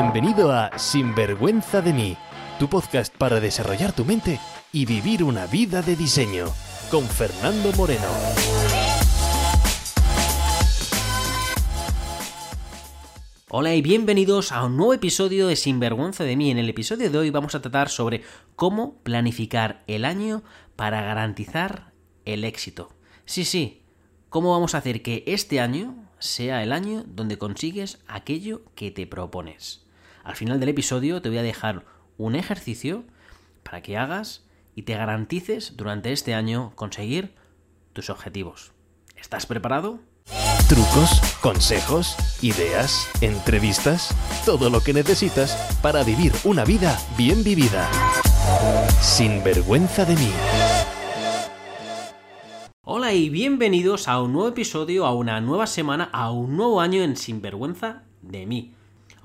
[0.00, 2.16] Bienvenido a Sinvergüenza de mí,
[2.60, 4.38] tu podcast para desarrollar tu mente
[4.70, 6.46] y vivir una vida de diseño,
[6.88, 8.06] con Fernando Moreno.
[13.48, 16.52] Hola y bienvenidos a un nuevo episodio de Sinvergüenza de mí.
[16.52, 18.22] En el episodio de hoy vamos a tratar sobre
[18.54, 20.44] cómo planificar el año
[20.76, 21.92] para garantizar
[22.24, 22.90] el éxito.
[23.24, 23.82] Sí, sí,
[24.28, 29.04] cómo vamos a hacer que este año sea el año donde consigues aquello que te
[29.08, 29.87] propones.
[30.28, 31.86] Al final del episodio te voy a dejar
[32.18, 33.04] un ejercicio
[33.62, 37.34] para que hagas y te garantices durante este año conseguir
[37.94, 38.72] tus objetivos.
[39.16, 40.00] ¿Estás preparado?
[40.68, 44.14] Trucos, consejos, ideas, entrevistas,
[44.44, 47.88] todo lo que necesitas para vivir una vida bien vivida.
[49.00, 50.30] Sin vergüenza de mí.
[52.82, 57.02] Hola y bienvenidos a un nuevo episodio, a una nueva semana, a un nuevo año
[57.02, 58.74] en Sinvergüenza de mí.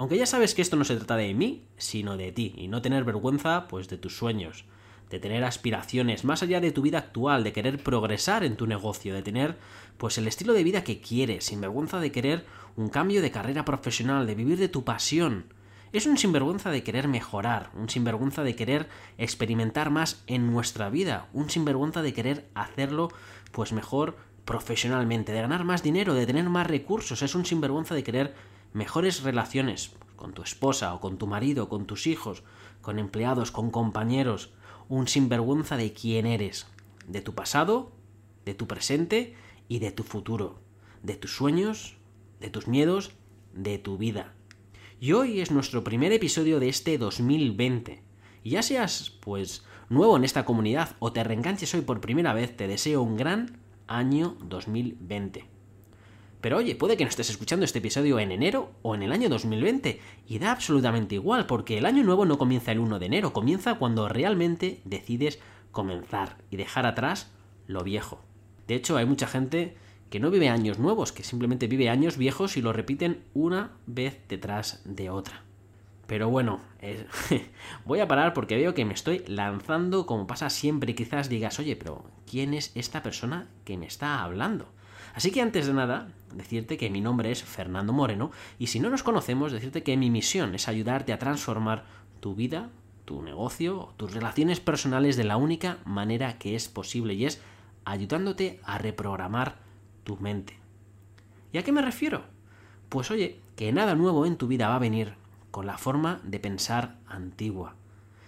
[0.04, 2.82] Aunque ya sabes que esto no se trata de mí, sino de ti, y no
[2.82, 4.66] tener vergüenza, pues de tus sueños,
[5.10, 9.14] de tener aspiraciones más allá de tu vida actual, de querer progresar en tu negocio,
[9.14, 9.58] de tener
[9.98, 12.44] pues el estilo de vida que quieres, sin vergüenza de querer
[12.76, 15.46] un cambio de carrera profesional, de vivir de tu pasión.
[15.94, 21.30] Es un sinvergüenza de querer mejorar, un sinvergüenza de querer experimentar más en nuestra vida,
[21.32, 23.08] un sinvergüenza de querer hacerlo
[23.54, 28.04] pues mejor profesionalmente, de ganar más dinero, de tener más recursos, es un sinvergüenza de
[28.04, 28.36] querer
[28.74, 32.44] mejores relaciones con tu esposa o con tu marido, con tus hijos,
[32.82, 34.52] con empleados, con compañeros,
[34.90, 36.68] un sinvergüenza de quién eres,
[37.08, 37.92] de tu pasado,
[38.46, 39.36] de tu presente
[39.68, 40.60] y de tu futuro,
[41.02, 41.96] de tus sueños,
[42.40, 43.12] de tus miedos,
[43.54, 44.34] de tu vida.
[45.00, 48.02] Y hoy es nuestro primer episodio de este 2020.
[48.44, 52.56] Y ya seas, pues, nuevo en esta comunidad o te reenganches hoy por primera vez,
[52.56, 55.53] te deseo un gran año 2020.
[56.44, 59.30] Pero oye, puede que no estés escuchando este episodio en enero o en el año
[59.30, 63.32] 2020, y da absolutamente igual, porque el año nuevo no comienza el 1 de enero,
[63.32, 65.40] comienza cuando realmente decides
[65.72, 67.32] comenzar y dejar atrás
[67.66, 68.20] lo viejo.
[68.68, 69.78] De hecho, hay mucha gente
[70.10, 74.20] que no vive años nuevos, que simplemente vive años viejos y lo repiten una vez
[74.28, 75.44] detrás de otra.
[76.08, 77.08] Pero bueno, eh,
[77.86, 81.58] voy a parar porque veo que me estoy lanzando como pasa siempre y quizás digas,
[81.60, 84.68] oye, pero ¿quién es esta persona que me está hablando?
[85.14, 88.90] Así que antes de nada, decirte que mi nombre es Fernando Moreno y si no
[88.90, 91.86] nos conocemos, decirte que mi misión es ayudarte a transformar
[92.20, 92.70] tu vida,
[93.06, 97.42] tu negocio, tus relaciones personales de la única manera que es posible y es
[97.86, 99.58] ayudándote a reprogramar
[100.04, 100.58] tu mente.
[101.52, 102.24] ¿Y a qué me refiero?
[102.90, 105.14] Pues oye, que nada nuevo en tu vida va a venir
[105.52, 107.76] con la forma de pensar antigua.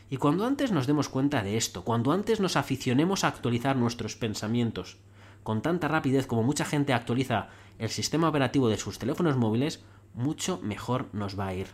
[0.10, 4.16] Y cuando antes nos demos cuenta de esto, cuando antes nos aficionemos a actualizar nuestros
[4.16, 4.98] pensamientos,
[5.46, 9.80] con tanta rapidez como mucha gente actualiza el sistema operativo de sus teléfonos móviles,
[10.16, 11.68] mucho mejor nos va a ir.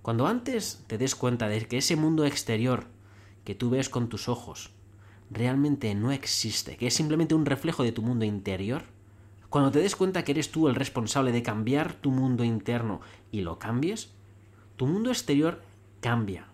[0.00, 2.86] Cuando antes te des cuenta de que ese mundo exterior
[3.44, 4.70] que tú ves con tus ojos
[5.30, 8.84] realmente no existe, que es simplemente un reflejo de tu mundo interior,
[9.50, 13.42] cuando te des cuenta que eres tú el responsable de cambiar tu mundo interno y
[13.42, 14.14] lo cambies,
[14.76, 15.60] tu mundo exterior
[16.00, 16.46] cambia.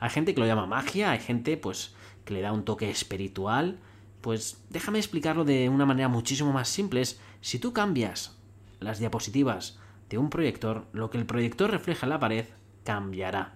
[0.00, 1.94] Hay gente que lo llama magia, hay gente pues
[2.24, 3.78] que le da un toque espiritual,
[4.20, 7.02] pues déjame explicarlo de una manera muchísimo más simple.
[7.40, 8.36] si tú cambias
[8.80, 12.46] las diapositivas de un proyector, lo que el proyector refleja en la pared
[12.84, 13.54] cambiará.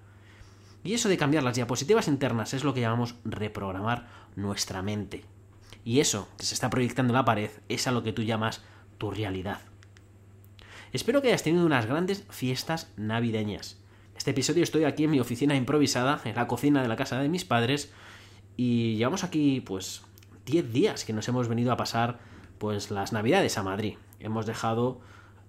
[0.84, 5.24] Y eso de cambiar las diapositivas internas es lo que llamamos reprogramar nuestra mente.
[5.84, 8.62] Y eso que se está proyectando en la pared es a lo que tú llamas
[8.98, 9.60] tu realidad.
[10.92, 13.78] Espero que hayas tenido unas grandes fiestas navideñas.
[14.16, 17.28] Este episodio estoy aquí en mi oficina improvisada, en la cocina de la casa de
[17.28, 17.92] mis padres,
[18.56, 20.02] y llevamos aquí pues
[20.46, 22.18] 10 días que nos hemos venido a pasar
[22.58, 23.96] pues las navidades a Madrid.
[24.20, 25.00] Hemos dejado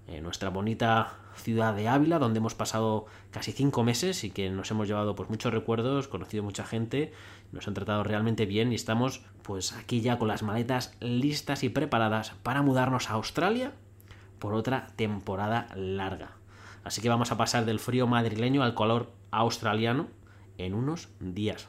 [0.08, 4.70] eh, nuestra bonita ciudad de Ávila, donde hemos pasado casi 5 meses y que nos
[4.72, 7.12] hemos llevado pues muchos recuerdos, conocido mucha gente,
[7.52, 11.70] nos han tratado realmente bien y estamos pues aquí ya con las maletas listas y
[11.70, 13.74] preparadas para mudarnos a Australia
[14.40, 16.32] por otra temporada larga.
[16.84, 20.08] Así que vamos a pasar del frío madrileño al color australiano
[20.58, 21.68] en unos días.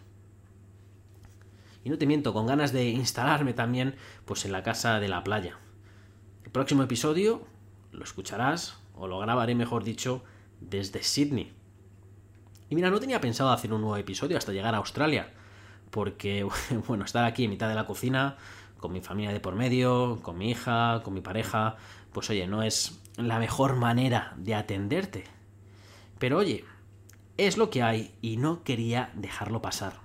[1.84, 3.94] Y no te miento, con ganas de instalarme también
[4.24, 5.58] pues en la casa de la playa.
[6.44, 7.46] El próximo episodio
[7.92, 10.24] lo escucharás, o lo grabaré mejor dicho,
[10.60, 11.52] desde Sydney.
[12.70, 15.32] Y mira, no tenía pensado hacer un nuevo episodio hasta llegar a Australia,
[15.90, 16.46] porque,
[16.88, 18.36] bueno, estar aquí en mitad de la cocina,
[18.78, 21.76] con mi familia de por medio, con mi hija, con mi pareja,
[22.12, 25.24] pues oye, no es la mejor manera de atenderte.
[26.18, 26.64] Pero oye,
[27.36, 30.03] es lo que hay y no quería dejarlo pasar.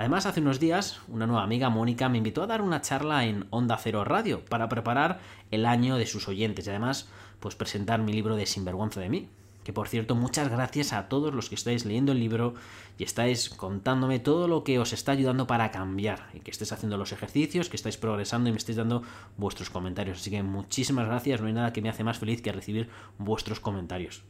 [0.00, 3.46] Además, hace unos días, una nueva amiga, Mónica, me invitó a dar una charla en
[3.50, 5.20] Onda Cero Radio para preparar
[5.50, 9.28] el año de sus oyentes y además, pues presentar mi libro de Sinvergüenza de mí.
[9.62, 12.54] Que por cierto, muchas gracias a todos los que estáis leyendo el libro
[12.96, 16.30] y estáis contándome todo lo que os está ayudando para cambiar.
[16.32, 19.02] Y que estéis haciendo los ejercicios, que estáis progresando y me estáis dando
[19.36, 20.20] vuestros comentarios.
[20.20, 21.42] Así que muchísimas gracias.
[21.42, 22.88] No hay nada que me hace más feliz que recibir
[23.18, 24.22] vuestros comentarios.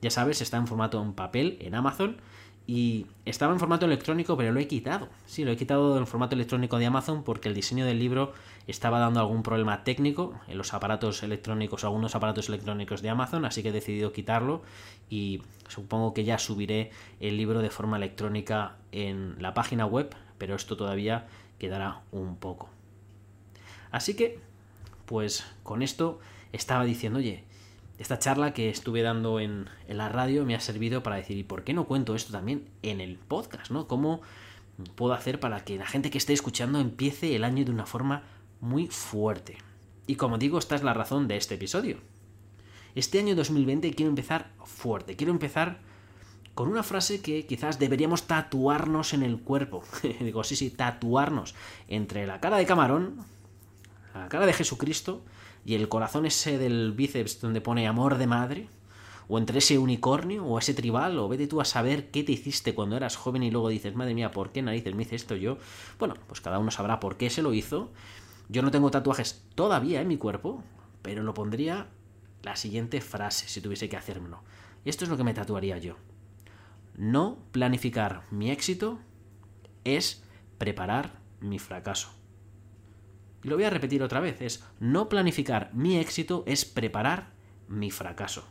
[0.00, 2.16] Ya sabes, está en formato en papel en Amazon
[2.70, 5.08] y estaba en formato electrónico, pero lo he quitado.
[5.26, 8.32] Sí, lo he quitado del formato electrónico de Amazon porque el diseño del libro
[8.68, 13.64] estaba dando algún problema técnico en los aparatos electrónicos, algunos aparatos electrónicos de Amazon, así
[13.64, 14.62] que he decidido quitarlo
[15.08, 20.54] y supongo que ya subiré el libro de forma electrónica en la página web, pero
[20.54, 21.26] esto todavía
[21.58, 22.68] quedará un poco.
[23.90, 24.38] Así que,
[25.06, 26.20] pues con esto
[26.52, 27.42] estaba diciendo, oye,
[28.00, 31.64] esta charla que estuve dando en, la radio me ha servido para decir, ¿y por
[31.64, 33.70] qué no cuento esto también en el podcast?
[33.70, 33.86] ¿no?
[33.86, 34.22] ¿Cómo
[34.94, 38.22] puedo hacer para que la gente que esté escuchando empiece el año de una forma
[38.62, 39.58] muy fuerte?
[40.06, 41.98] Y como digo, esta es la razón de este episodio.
[42.94, 45.80] Este año 2020 quiero empezar fuerte, quiero empezar
[46.54, 49.84] con una frase que quizás deberíamos tatuarnos en el cuerpo.
[50.20, 51.54] Digo, sí, sí, tatuarnos
[51.86, 53.18] entre la cara de camarón,
[54.14, 55.22] la cara de Jesucristo
[55.64, 58.68] y el corazón ese del bíceps donde pone amor de madre,
[59.28, 62.74] o entre ese unicornio o ese tribal, o vete tú a saber qué te hiciste
[62.74, 65.56] cuando eras joven y luego dices, madre mía, ¿por qué narices me hice esto yo?
[66.00, 67.92] Bueno, pues cada uno sabrá por qué se lo hizo.
[68.48, 70.64] Yo no tengo tatuajes todavía en mi cuerpo,
[71.02, 71.86] pero lo pondría
[72.42, 74.42] la siguiente frase si tuviese que hacérmelo.
[74.84, 75.94] Esto es lo que me tatuaría yo.
[76.96, 78.98] No planificar mi éxito
[79.84, 80.24] es
[80.58, 82.19] preparar mi fracaso.
[83.42, 87.30] Y lo voy a repetir otra vez, es no planificar mi éxito es preparar
[87.68, 88.44] mi fracaso.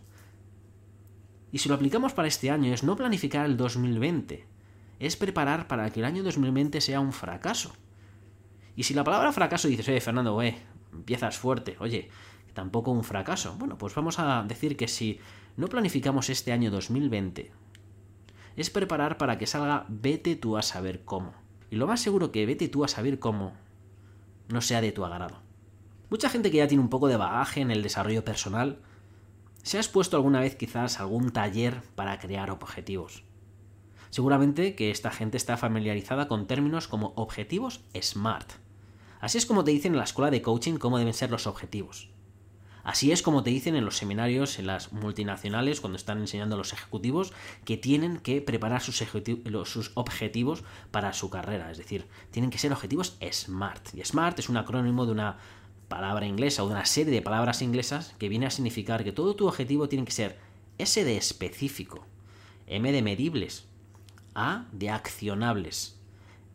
[1.51, 4.45] Y si lo aplicamos para este año es no planificar el 2020,
[4.99, 7.73] es preparar para que el año 2020 sea un fracaso.
[8.75, 10.57] Y si la palabra fracaso dices, oye, Fernando, eh,
[10.93, 12.09] empiezas fuerte, oye,
[12.53, 13.55] tampoco un fracaso.
[13.57, 15.19] Bueno, pues vamos a decir que si
[15.57, 17.51] no planificamos este año 2020,
[18.55, 21.33] es preparar para que salga vete tú a saber cómo.
[21.71, 23.53] Y lo más seguro que vete tú a saber cómo
[24.49, 25.41] no sea de tu agrado.
[26.09, 28.79] Mucha gente que ya tiene un poco de bagaje en el desarrollo personal,
[29.63, 33.23] ¿se ha expuesto alguna vez quizás algún taller para crear objetivos?
[34.09, 38.53] Seguramente que esta gente está familiarizada con términos como objetivos SMART.
[39.19, 42.09] Así es como te dicen en la escuela de coaching cómo deben ser los objetivos.
[42.89, 46.57] Así es como te dicen en los seminarios, en las multinacionales, cuando están enseñando a
[46.57, 47.33] los ejecutivos
[47.63, 49.03] que tienen que preparar sus,
[49.93, 51.69] objetivos para su carrera.
[51.69, 53.93] Es decir, tienen que ser objetivos SMART.
[53.93, 55.37] Y SMART es un acrónimo de una
[55.87, 59.35] palabra inglesa o de una serie de palabras inglesas que viene a significar que todo
[59.35, 60.39] tu objetivo tiene que ser
[60.79, 62.07] S de específico,
[62.65, 63.67] M de medibles,
[64.33, 65.99] A de accionables,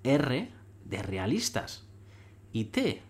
[0.03, 0.51] R
[0.85, 1.85] de realistas
[2.53, 3.05] y T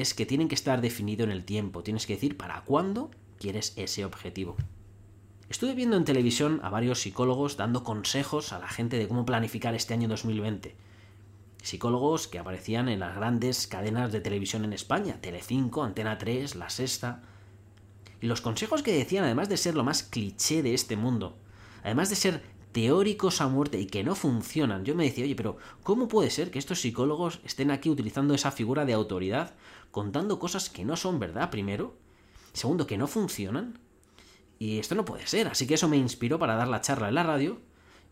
[0.00, 1.82] es que tienen que estar definido en el tiempo.
[1.82, 4.56] Tienes que decir para cuándo quieres ese objetivo.
[5.48, 9.74] Estuve viendo en televisión a varios psicólogos dando consejos a la gente de cómo planificar
[9.74, 10.76] este año 2020.
[11.62, 16.70] Psicólogos que aparecían en las grandes cadenas de televisión en España, Telecinco, Antena 3, La
[16.70, 17.22] Sexta.
[18.20, 21.36] Y los consejos que decían, además de ser lo más cliché de este mundo,
[21.82, 24.84] además de ser teóricos a muerte y que no funcionan.
[24.84, 28.50] Yo me decía, oye, pero ¿cómo puede ser que estos psicólogos estén aquí utilizando esa
[28.50, 29.54] figura de autoridad,
[29.90, 31.96] contando cosas que no son verdad, primero?
[32.52, 33.78] Segundo, que no funcionan.
[34.58, 35.48] Y esto no puede ser.
[35.48, 37.60] Así que eso me inspiró para dar la charla en la radio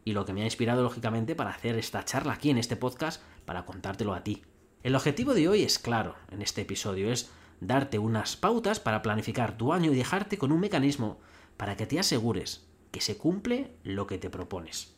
[0.04, 3.22] y lo que me ha inspirado, lógicamente, para hacer esta charla aquí en este podcast,
[3.44, 4.42] para contártelo a ti.
[4.82, 7.30] El objetivo de hoy es claro en este episodio, es
[7.60, 11.18] darte unas pautas para planificar tu año y dejarte con un mecanismo
[11.56, 14.94] para que te asegures que se cumple lo que te propones.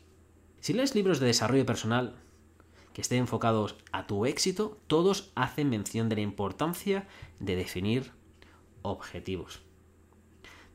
[0.60, 2.16] Si lees libros de desarrollo personal
[2.92, 7.06] que estén enfocados a tu éxito, todos hacen mención de la importancia
[7.38, 8.12] de definir
[8.82, 9.62] objetivos.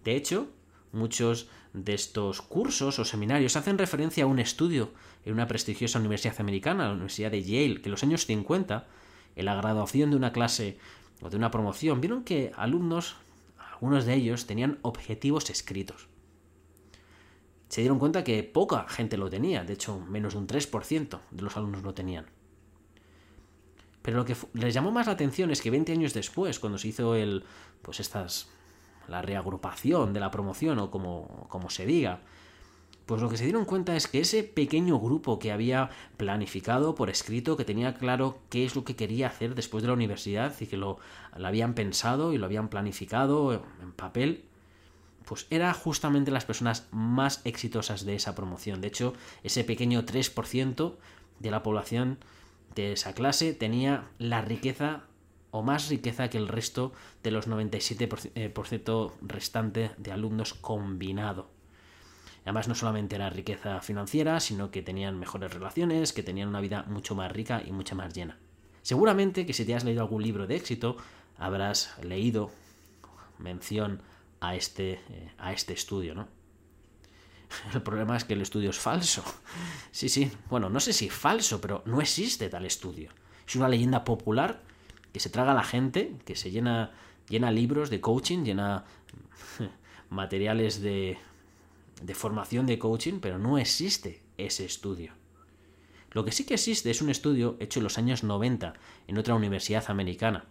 [0.03, 0.49] De hecho,
[0.91, 4.91] muchos de estos cursos o seminarios hacen referencia a un estudio
[5.25, 8.87] en una prestigiosa universidad americana, la Universidad de Yale, que en los años 50,
[9.35, 10.77] en la graduación de una clase
[11.21, 13.17] o de una promoción, vieron que alumnos,
[13.57, 16.07] algunos de ellos, tenían objetivos escritos
[17.67, 21.41] se dieron cuenta que poca gente lo tenía, de hecho menos de un 3% de
[21.41, 22.25] los alumnos lo tenían.
[24.01, 26.89] Pero lo que les llamó más la atención es que 20 años después, cuando se
[26.89, 27.43] hizo el,
[27.81, 28.49] pues estas,
[29.07, 32.21] la reagrupación de la promoción o como, como se diga,
[33.05, 37.09] pues lo que se dieron cuenta es que ese pequeño grupo que había planificado por
[37.09, 40.67] escrito, que tenía claro qué es lo que quería hacer después de la universidad y
[40.67, 40.99] que lo,
[41.35, 44.45] lo habían pensado y lo habían planificado en papel,
[45.25, 48.81] pues era justamente las personas más exitosas de esa promoción.
[48.81, 49.13] De hecho,
[49.43, 50.95] ese pequeño 3%
[51.39, 52.19] de la población
[52.75, 55.03] de esa clase tenía la riqueza
[55.51, 56.91] o más riqueza que el resto
[57.23, 61.49] de los 97% eh, restante de alumnos combinado.
[62.43, 66.83] Además, no solamente era riqueza financiera, sino que tenían mejores relaciones, que tenían una vida
[66.87, 68.37] mucho más rica y mucho más llena.
[68.83, 70.97] Seguramente que si te has leído algún libro de éxito,
[71.39, 72.51] habrás leído
[73.39, 74.01] mención
[74.47, 76.27] a este, eh, a este estudio, ¿no?
[77.73, 79.23] El problema es que el estudio es falso.
[79.91, 80.29] Sí, sí.
[80.49, 83.11] Bueno, no sé si falso, pero no existe tal estudio.
[83.47, 84.61] Es una leyenda popular
[85.13, 86.91] que se traga a la gente, que se llena,
[87.29, 88.83] llena libros de coaching, llena
[90.09, 91.17] materiales de,
[92.01, 95.13] de formación de coaching, pero no existe ese estudio.
[96.11, 98.73] Lo que sí que existe es un estudio hecho en los años 90
[99.07, 100.43] en otra universidad americana,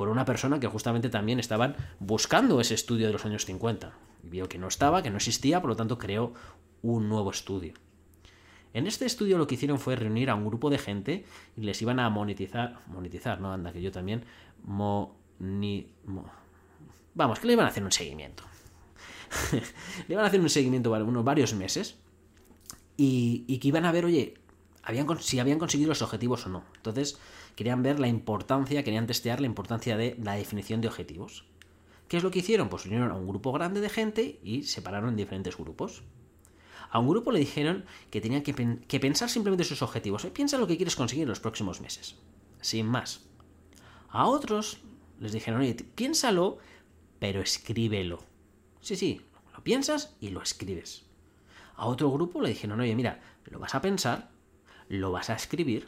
[0.00, 3.92] por una persona que justamente también estaban buscando ese estudio de los años 50.
[4.24, 6.32] Y vio que no estaba, que no existía, por lo tanto creó
[6.80, 7.74] un nuevo estudio.
[8.72, 11.82] En este estudio lo que hicieron fue reunir a un grupo de gente y les
[11.82, 14.24] iban a monetizar, monetizar, no anda, que yo también,
[14.64, 15.10] vamos,
[17.38, 18.42] que le iban a hacer un seguimiento.
[19.52, 21.98] le iban a hacer un seguimiento unos varios meses
[22.96, 24.32] y, que iban a ver, oye,
[24.82, 26.64] habían, si habían conseguido los objetivos o no.
[26.76, 27.18] Entonces,
[27.56, 31.44] querían ver la importancia, querían testear la importancia de la definición de objetivos.
[32.08, 32.68] ¿Qué es lo que hicieron?
[32.68, 36.02] Pues unieron a un grupo grande de gente y separaron en diferentes grupos.
[36.90, 40.26] A un grupo le dijeron que tenían que, pensar simplemente sus objetivos.
[40.26, 42.16] Piensa lo que quieres conseguir en los próximos meses.
[42.60, 43.26] Sin más.
[44.08, 44.78] A otros
[45.20, 46.58] les dijeron, oye, piénsalo,
[47.20, 48.24] pero escríbelo.
[48.80, 49.20] Sí, sí,
[49.54, 51.04] lo piensas y lo escribes.
[51.76, 54.30] A otro grupo le dijeron, oye, mira, lo vas a pensar,
[54.88, 55.86] lo vas a escribir,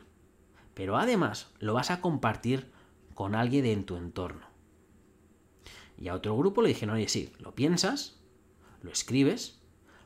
[0.74, 2.70] pero además lo vas a compartir
[3.14, 4.46] con alguien de en tu entorno.
[5.98, 8.20] Y a otro grupo le dijeron, oye, sí, lo piensas,
[8.82, 9.60] lo escribes,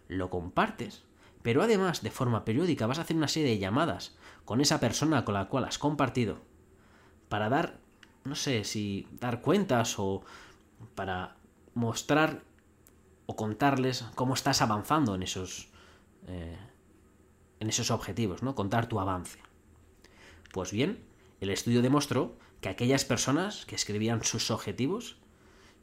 [0.09, 1.05] lo compartes,
[1.43, 5.25] pero además de forma periódica vas a hacer una serie de llamadas con esa persona
[5.25, 6.39] con la cual has compartido
[7.29, 7.79] para dar,
[8.25, 10.23] no sé si dar cuentas o
[10.95, 11.37] para
[11.75, 12.43] mostrar
[13.27, 15.69] o contarles cómo estás avanzando en esos,
[16.27, 16.57] eh,
[17.61, 18.55] en esos objetivos, ¿no?
[18.55, 19.46] Contar tu avance.
[20.57, 21.05] Pues bien,
[21.43, 25.19] el estudio demostró que aquellas personas que escribían sus objetivos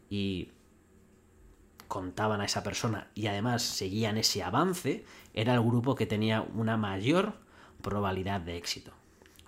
[0.10, 0.50] y
[1.88, 6.76] contaban a esa persona y además seguían ese avance, era el grupo que tenía una
[6.76, 7.36] mayor
[7.84, 8.94] probabilidad de éxito.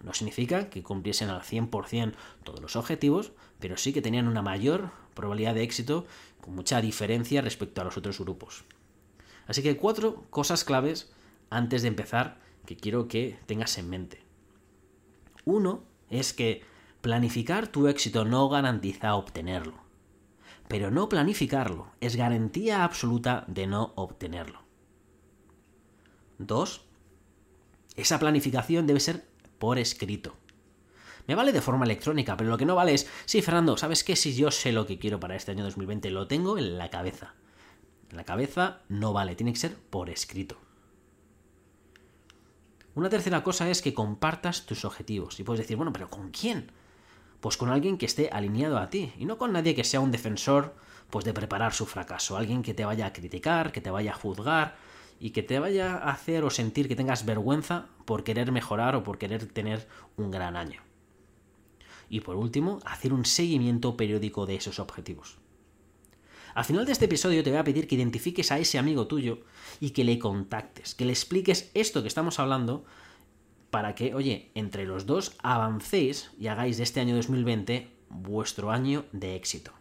[0.04, 2.14] No significa que cumpliesen al 100%
[2.44, 6.06] todos los objetivos, pero sí que tenían una mayor probabilidad de éxito
[6.40, 8.64] con mucha diferencia respecto a los otros grupos.
[9.48, 11.12] Así que cuatro cosas claves
[11.50, 14.25] antes de empezar que quiero que tengas en mente.
[15.46, 16.64] Uno es que
[17.02, 19.76] planificar tu éxito no garantiza obtenerlo,
[20.68, 24.64] pero no planificarlo es garantía absoluta de no obtenerlo.
[26.40, 26.86] Dos,
[27.96, 29.26] esa planificación debe ser
[29.60, 30.36] por escrito.
[31.28, 34.16] Me vale de forma electrónica, pero lo que no vale es, sí, Fernando, ¿sabes qué?
[34.16, 37.36] Si yo sé lo que quiero para este año 2020, lo tengo en la cabeza.
[38.10, 40.65] En la cabeza no vale, tiene que ser por escrito.
[42.96, 45.40] Una tercera cosa es que compartas tus objetivos.
[45.40, 46.72] Y puedes decir, bueno, pero ¿con quién?
[47.42, 49.12] Pues con alguien que esté alineado a ti.
[49.20, 50.76] Y no con nadie que sea un defensor
[51.10, 52.38] pues de preparar su fracaso.
[52.38, 54.78] Alguien que te vaya a criticar, que te vaya a juzgar
[55.20, 59.04] y que te vaya a hacer o sentir que tengas vergüenza por querer mejorar o
[59.04, 60.82] por querer tener un gran año.
[62.10, 65.38] Y por último, hacer un seguimiento periódico de esos objetivos.
[66.56, 69.40] Al final de este episodio te voy a pedir que identifiques a ese amigo tuyo
[69.82, 72.86] y que le contactes, que le expliques esto que estamos hablando
[73.72, 79.04] para que, oye, entre los dos avancéis y hagáis de este año 2020 vuestro año
[79.12, 79.74] de éxito.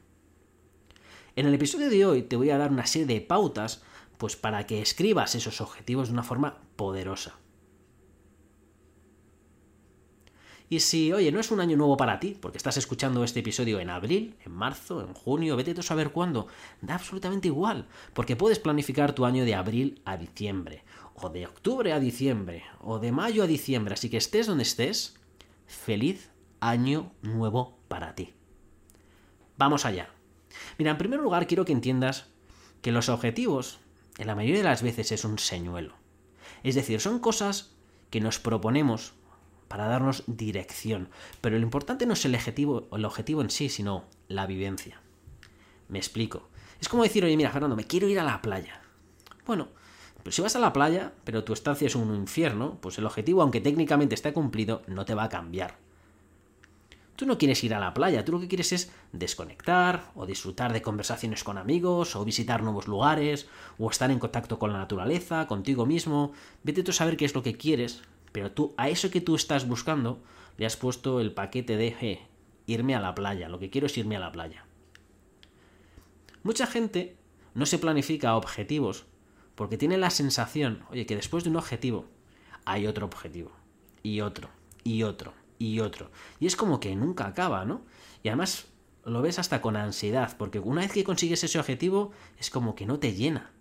[1.37, 3.83] En el episodio de hoy te voy a dar una serie de pautas
[4.19, 7.37] pues para que escribas esos objetivos de una forma poderosa.
[10.75, 13.79] Y si, oye, no es un año nuevo para ti, porque estás escuchando este episodio
[13.79, 16.49] en abril, en marzo, en junio, vete a saber cuándo,
[16.83, 20.83] da absolutamente igual, porque puedes planificar tu año de abril a diciembre,
[21.15, 25.15] o de octubre a diciembre, o de mayo a diciembre, así que estés donde estés,
[25.69, 28.35] feliz año nuevo para ti.
[29.57, 30.11] Vamos allá.
[30.77, 32.27] Mira, en primer lugar quiero que entiendas
[32.83, 33.79] que los objetivos,
[34.19, 35.95] en la mayoría de las veces, es un señuelo.
[36.65, 37.77] Es decir, son cosas
[38.11, 39.15] que nos proponemos
[39.69, 41.09] para darnos dirección.
[41.41, 45.01] Pero lo importante no es el objetivo, el objetivo en sí, sino la vivencia.
[45.89, 46.49] Me explico.
[46.81, 48.81] Es como decir, oye, mira, Fernando, me quiero ir a la playa.
[49.47, 49.69] Bueno,
[50.23, 53.43] pues si vas a la playa, pero tu estancia es un infierno, pues el objetivo,
[53.43, 55.77] aunque técnicamente está cumplido, no te va a cambiar.
[57.17, 60.73] Tú no quieres ir a la playa, tú lo que quieres es desconectar, o disfrutar
[60.73, 63.47] de conversaciones con amigos, o visitar nuevos lugares,
[63.79, 66.33] o estar en contacto con la naturaleza, contigo mismo.
[66.65, 68.03] Vete tú a saber qué es lo que quieres,
[68.35, 70.21] pero tú, a eso que tú estás buscando,
[70.57, 72.19] le has puesto el paquete de
[72.67, 73.49] irme a la playa.
[73.49, 74.67] Lo que quiero es irme a la playa.
[76.43, 77.17] Mucha gente
[77.55, 79.07] no se planifica objetivos
[79.55, 82.07] Porque tiene la sensación, oye, que después de un objetivo
[82.65, 83.53] hay otro objetivo.
[84.03, 84.51] Y otro,
[84.83, 86.11] y otro, y otro.
[86.41, 87.83] Y es como que nunca acaba, ¿no?
[88.25, 88.67] Y además
[89.05, 92.85] lo ves hasta con ansiedad, porque una vez que consigues ese objetivo es como que
[92.85, 93.54] no te llena.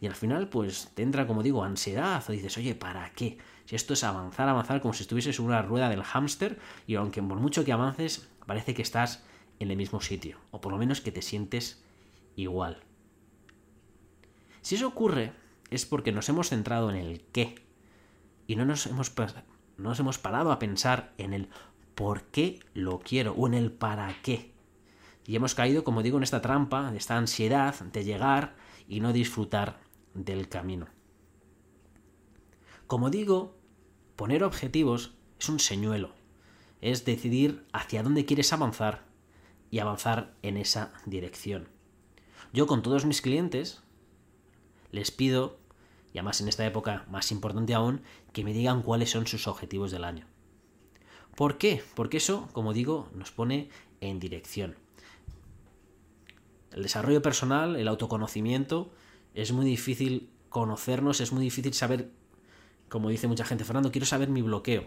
[0.00, 3.36] Y al final, pues te entra, como digo, ansiedad, o dices, oye, ¿para qué?
[3.66, 7.22] Si esto es avanzar, avanzar, como si estuvieses en una rueda del hámster, y aunque
[7.22, 9.24] por mucho que avances, parece que estás
[9.58, 11.84] en el mismo sitio, o por lo menos que te sientes
[12.34, 12.82] igual.
[14.62, 15.32] Si eso ocurre,
[15.70, 17.62] es porque nos hemos centrado en el qué,
[18.46, 19.12] y no nos hemos,
[19.76, 21.50] no nos hemos parado a pensar en el
[21.94, 24.50] por qué lo quiero, o en el para qué.
[25.26, 28.54] Y hemos caído, como digo, en esta trampa, de esta ansiedad de llegar
[28.88, 29.78] y no disfrutar
[30.14, 30.88] del camino.
[32.86, 33.56] Como digo,
[34.16, 36.12] poner objetivos es un señuelo,
[36.80, 39.04] es decidir hacia dónde quieres avanzar
[39.70, 41.68] y avanzar en esa dirección.
[42.52, 43.82] Yo con todos mis clientes
[44.90, 45.58] les pido,
[46.12, 48.02] y además en esta época más importante aún,
[48.32, 50.26] que me digan cuáles son sus objetivos del año.
[51.36, 51.82] ¿Por qué?
[51.94, 54.74] Porque eso, como digo, nos pone en dirección.
[56.72, 58.90] El desarrollo personal, el autoconocimiento,
[59.34, 62.10] es muy difícil conocernos, es muy difícil saber,
[62.88, 64.84] como dice mucha gente, Fernando, quiero saber mi bloqueo.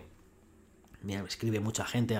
[1.01, 2.17] Me escribe mucha gente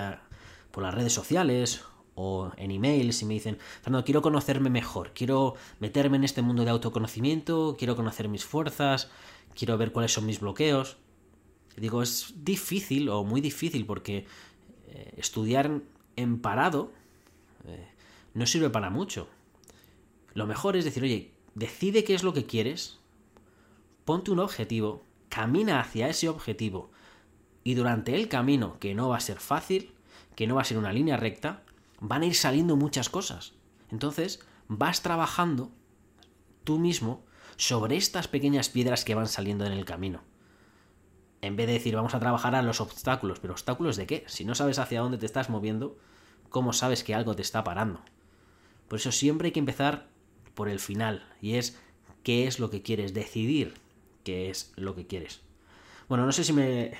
[0.70, 5.54] por las redes sociales o en emails y me dicen, Fernando, quiero conocerme mejor, quiero
[5.80, 9.10] meterme en este mundo de autoconocimiento, quiero conocer mis fuerzas,
[9.54, 10.96] quiero ver cuáles son mis bloqueos.
[11.76, 14.26] digo, es difícil o muy difícil porque
[14.88, 15.80] eh, estudiar
[16.16, 16.92] en parado
[17.66, 17.88] eh,
[18.34, 19.28] no sirve para mucho.
[20.34, 22.98] Lo mejor es decir, oye, decide qué es lo que quieres,
[24.04, 26.90] ponte un objetivo, camina hacia ese objetivo
[27.62, 29.94] y durante el camino, que no va a ser fácil,
[30.36, 31.62] que no va a ser una línea recta,
[32.00, 33.54] van a ir saliendo muchas cosas.
[33.90, 35.70] Entonces, vas trabajando
[36.64, 37.24] tú mismo
[37.56, 40.22] sobre estas pequeñas piedras que van saliendo en el camino.
[41.40, 44.24] En vez de decir vamos a trabajar a los obstáculos, pero obstáculos de qué?
[44.26, 45.98] Si no sabes hacia dónde te estás moviendo,
[46.48, 48.00] ¿cómo sabes que algo te está parando?
[48.88, 50.08] Por eso siempre hay que empezar
[50.54, 51.78] por el final, y es
[52.22, 53.74] qué es lo que quieres, decidir
[54.24, 55.40] qué es lo que quieres.
[56.08, 56.92] Bueno, no sé si me,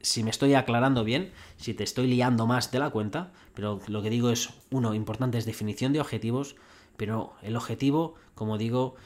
[0.00, 4.02] si, me estoy aclarando bien, si te estoy liando más de la cuenta, pero lo
[4.02, 6.56] que digo es, uno, importante es definición de objetivos,
[6.96, 8.96] pero el objetivo, como digo,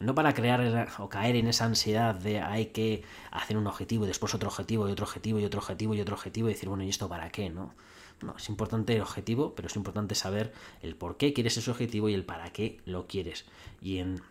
[0.00, 4.08] no para crear o caer en esa ansiedad de hay que hacer un objetivo y
[4.08, 6.84] después otro objetivo y otro objetivo y otro objetivo y otro objetivo y decir, bueno,
[6.84, 7.48] ¿y esto para qué?
[7.48, 7.74] ¿no?
[8.22, 12.08] No, es importante el objetivo, pero es importante saber el por qué quieres ese objetivo
[12.08, 13.44] y el para qué lo quieres.
[13.80, 14.22] Y en,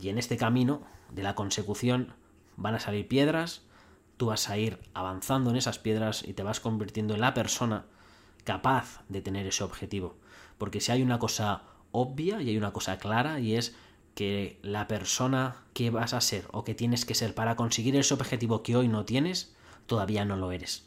[0.00, 2.14] y en este camino de la consecución
[2.56, 3.62] van a salir piedras,
[4.16, 7.86] tú vas a ir avanzando en esas piedras y te vas convirtiendo en la persona
[8.44, 10.16] capaz de tener ese objetivo.
[10.56, 13.74] Porque si hay una cosa obvia y hay una cosa clara y es
[14.14, 18.14] que la persona que vas a ser o que tienes que ser para conseguir ese
[18.14, 19.54] objetivo que hoy no tienes,
[19.86, 20.85] todavía no lo eres.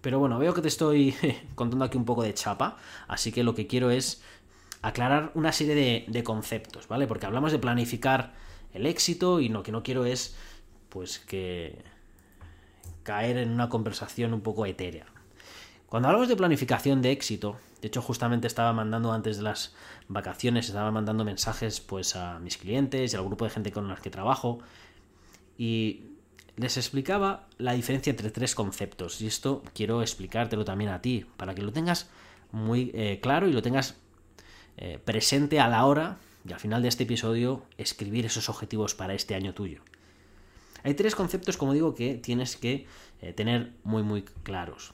[0.00, 1.14] Pero bueno, veo que te estoy
[1.54, 2.76] contando aquí un poco de chapa,
[3.08, 4.22] así que lo que quiero es
[4.82, 7.06] aclarar una serie de, conceptos, ¿vale?
[7.06, 8.32] Porque hablamos de planificar
[8.72, 10.36] el éxito y lo que no quiero es,
[10.88, 11.82] pues, que
[13.02, 15.06] caer en una conversación un poco etérea.
[15.86, 19.74] Cuando hablamos de planificación de éxito, de hecho justamente estaba mandando antes de las
[20.08, 23.98] vacaciones, estaba mandando mensajes pues a mis clientes y al grupo de gente con los
[23.98, 24.60] que trabajo
[25.58, 26.09] y
[26.60, 31.54] les explicaba la diferencia entre tres conceptos y esto quiero explicártelo también a ti para
[31.54, 32.10] que lo tengas
[32.52, 33.96] muy eh, claro y lo tengas
[34.76, 39.14] eh, presente a la hora y al final de este episodio escribir esos objetivos para
[39.14, 39.80] este año tuyo.
[40.82, 42.86] Hay tres conceptos, como digo, que tienes que
[43.22, 44.92] eh, tener muy muy claros.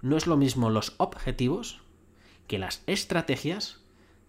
[0.00, 1.82] No es lo mismo los objetivos
[2.46, 3.82] que las estrategias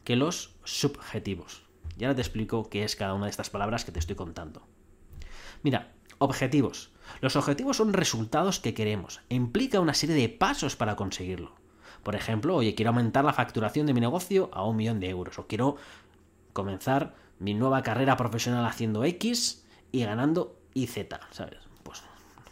[0.04, 1.64] que los subjetivos.
[1.98, 4.68] Y ahora te explico qué es cada una de estas palabras que te estoy contando.
[5.64, 6.92] Mira, Objetivos.
[7.22, 11.54] Los objetivos son resultados que queremos e implica una serie de pasos para conseguirlo.
[12.04, 15.40] Por ejemplo, oye, quiero aumentar la facturación de mi negocio a un millón de euros
[15.40, 15.78] o quiero
[16.54, 20.98] comenzar mi nueva carrera profesional haciendo X y ganando YZ,
[21.32, 21.60] ¿sabes?
[21.84, 22.04] Pues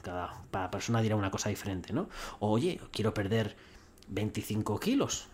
[0.01, 2.09] cada, persona dirá una cosa diferente, ¿no?
[2.39, 3.55] Oye, quiero perder
[4.09, 5.27] 25 kilos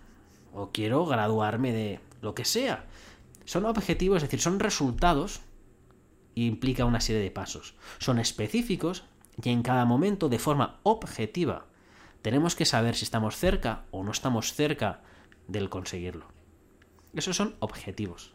[0.54, 2.86] o quiero graduarme de lo que sea.
[3.46, 5.42] Son objetivos, es decir, son resultados
[6.46, 7.76] implica una serie de pasos.
[7.98, 9.04] Son específicos
[9.42, 11.66] y en cada momento de forma objetiva
[12.22, 15.02] tenemos que saber si estamos cerca o no estamos cerca
[15.48, 16.26] del conseguirlo.
[17.14, 18.34] Esos son objetivos.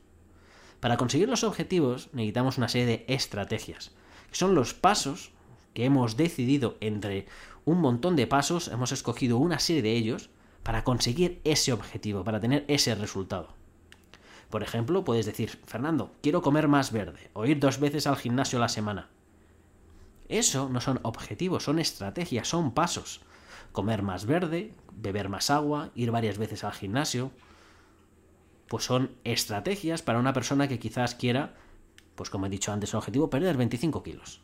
[0.80, 3.92] Para conseguir los objetivos necesitamos una serie de estrategias,
[4.30, 5.32] que son los pasos
[5.72, 7.26] que hemos decidido entre
[7.64, 10.30] un montón de pasos, hemos escogido una serie de ellos
[10.62, 13.54] para conseguir ese objetivo, para tener ese resultado.
[14.54, 18.58] Por ejemplo, puedes decir, Fernando, quiero comer más verde o ir dos veces al gimnasio
[18.58, 19.10] a la semana.
[20.28, 23.22] Eso no son objetivos, son estrategias, son pasos.
[23.72, 27.32] Comer más verde, beber más agua, ir varias veces al gimnasio.
[28.68, 31.56] Pues son estrategias para una persona que quizás quiera,
[32.14, 34.40] pues como he dicho antes, el objetivo, perder 25 kilos.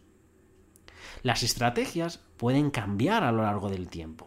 [1.23, 4.27] Las estrategias pueden cambiar a lo largo del tiempo.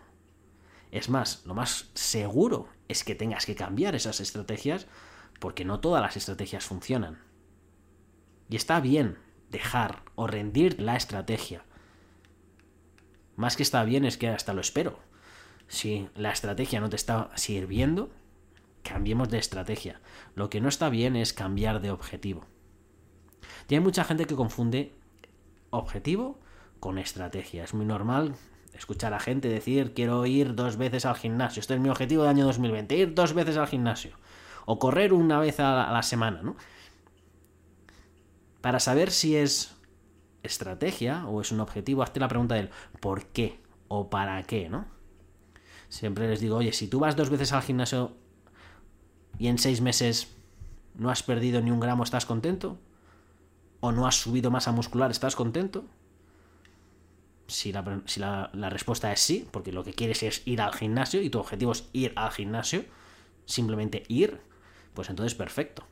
[0.91, 4.88] Es más, lo más seguro es que tengas que cambiar esas estrategias
[5.43, 7.19] porque no todas las estrategias funcionan.
[8.49, 9.17] Y está bien
[9.49, 11.65] dejar o rendir la estrategia.
[13.36, 14.99] Más que está bien es que hasta lo espero.
[15.67, 18.10] Si la estrategia no te está sirviendo,
[18.84, 19.99] cambiemos de estrategia.
[20.34, 22.45] Lo que no está bien es cambiar de objetivo.
[23.67, 24.95] Y hay mucha gente que confunde
[25.71, 26.39] objetivo
[26.79, 27.65] con estrategia.
[27.65, 28.36] Es muy normal
[28.71, 31.60] escuchar a gente decir quiero ir dos veces al gimnasio.
[31.60, 34.15] Este es mi objetivo de año 2020, ir dos veces al gimnasio.
[34.65, 36.56] O correr una vez a la semana, ¿no?
[38.62, 39.76] Para saber si es
[40.43, 44.86] estrategia o es un objetivo, hazte la pregunta del por qué o para qué, ¿no?
[45.89, 48.15] Siempre les digo, oye, si tú vas dos veces al gimnasio
[49.38, 50.36] y en seis meses
[50.95, 52.80] no has perdido ni un gramo, ¿estás contento?
[53.80, 55.86] ¿O no has subido masa muscular, ¿estás contento?
[57.47, 61.30] Si, la, la, respuesta es sí, porque lo que quieres es ir al gimnasio y
[61.30, 62.86] tu objetivo es ir al gimnasio,
[63.45, 64.41] simplemente ir,
[64.93, 65.86] pues entonces perfecto.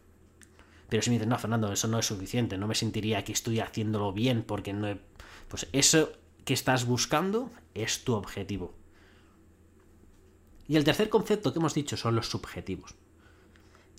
[0.92, 3.62] Pero si me dices, no, Fernando, eso no es suficiente, no me sentiría que estoy
[3.62, 5.00] haciéndolo bien porque no he...
[5.48, 6.12] Pues eso
[6.44, 8.74] que estás buscando es tu objetivo.
[10.68, 12.96] Y el tercer concepto que hemos dicho son los subjetivos.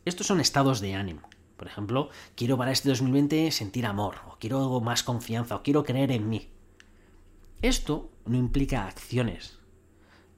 [0.05, 1.31] Estos son estados de ánimo.
[1.57, 6.12] Por ejemplo, quiero para este 2020 sentir amor, o quiero más confianza, o quiero creer
[6.12, 6.51] en mí.
[7.62, 9.59] Esto no implica acciones.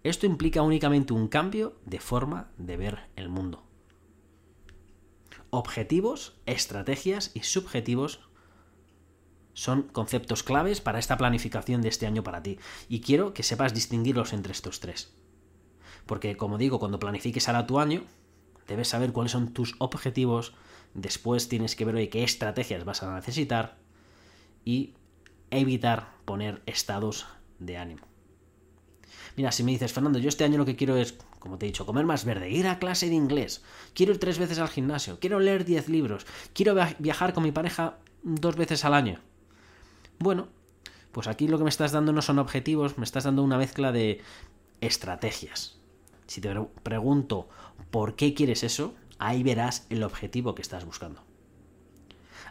[0.04, 3.64] Esto implica únicamente un cambio de forma de ver el mundo
[5.54, 8.20] objetivos, estrategias y subjetivos
[9.52, 12.58] son conceptos claves para esta planificación de este año para ti.
[12.88, 15.14] Y quiero que sepas distinguirlos entre estos tres.
[16.06, 18.02] Porque, como digo, cuando planifiques ahora tu año,
[18.66, 20.54] debes saber cuáles son tus objetivos,
[20.92, 23.78] después tienes que ver qué estrategias vas a necesitar
[24.64, 24.94] y
[25.50, 27.26] evitar poner estados
[27.58, 28.02] de ánimo.
[29.36, 31.68] Mira, si me dices, Fernando, yo este año lo que quiero es como te he
[31.68, 35.20] dicho, comer más verde, ir a clase de inglés, quiero ir tres veces al gimnasio,
[35.20, 39.20] quiero leer diez libros, quiero viajar con mi pareja dos veces al año.
[40.18, 40.48] Bueno,
[41.12, 43.92] pues aquí lo que me estás dando no son objetivos, me estás dando una mezcla
[43.92, 44.22] de
[44.80, 45.78] estrategias.
[46.26, 46.48] Si te
[46.82, 47.50] pregunto
[47.90, 51.22] por qué quieres eso, ahí verás el objetivo que estás buscando.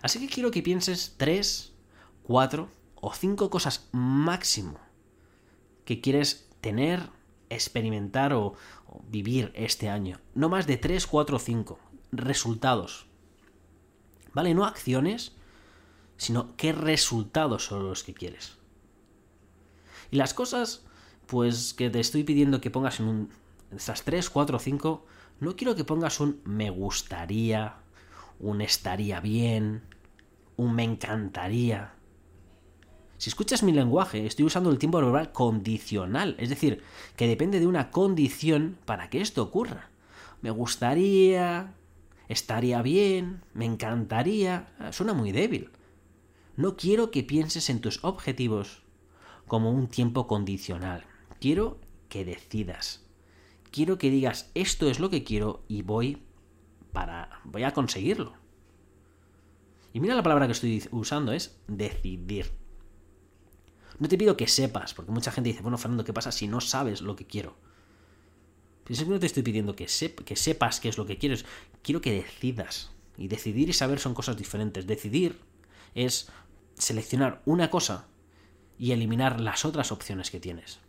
[0.04, 1.74] Así que quiero que pienses tres,
[2.22, 4.78] cuatro o cinco cosas máximo
[5.84, 7.10] que quieres tener,
[7.50, 8.54] experimentar o,
[9.10, 10.20] vivir este año.
[10.36, 11.80] No más de 3, 4 o 5
[12.12, 13.08] resultados.
[14.34, 14.54] ¿Vale?
[14.54, 15.34] No acciones,
[16.18, 18.58] sino qué resultados son los que quieres.
[20.12, 20.86] Y las cosas,
[21.26, 23.30] pues que te estoy pidiendo que pongas en un,
[23.76, 25.06] estas 3, 4 o 5,
[25.40, 27.76] no quiero que pongas un me gustaría,
[28.40, 29.84] un estaría bien,
[30.56, 31.94] un me encantaría.
[33.18, 36.84] Si escuchas mi lenguaje, estoy usando el tiempo verbal condicional, es decir,
[37.16, 39.90] que depende de una condición para que esto ocurra.
[40.42, 41.74] Me gustaría,
[42.28, 45.70] estaría bien, me encantaría, suena muy débil.
[46.58, 48.84] No quiero que pienses en tus objetivos
[49.48, 51.06] como un tiempo condicional.
[51.40, 53.06] Quiero que decidas.
[53.72, 56.22] Quiero que digas esto es lo que quiero y voy
[56.92, 58.34] para voy a conseguirlo.
[59.94, 62.63] Y mira la palabra que estoy usando es decidir.
[64.00, 66.62] No te pido que sepas, porque mucha gente dice, bueno, Fernando, ¿qué pasa si no
[66.62, 67.56] sabes lo que quiero?
[68.84, 69.88] Pero que no te estoy pidiendo que,
[70.26, 71.46] que sepas qué es lo que quieres,
[71.82, 72.92] quiero que decidas.
[73.18, 74.88] Y decidir y saber son cosas diferentes.
[74.88, 75.40] Decidir
[75.94, 76.30] es
[76.76, 78.08] seleccionar una cosa
[78.78, 80.80] y eliminar las otras opciones que tienes.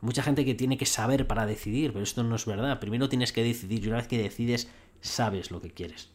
[0.00, 2.78] Mucha gente que tiene que saber para decidir, pero esto no es verdad.
[2.78, 4.68] Primero tienes que decidir y una vez que decides,
[5.00, 6.10] sabes lo que quieres.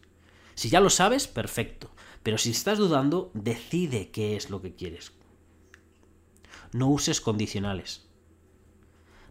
[0.56, 1.92] Si ya lo sabes, perfecto.
[2.22, 5.12] Pero si estás dudando, decide qué es lo que quieres.
[6.74, 8.08] No uses condicionales.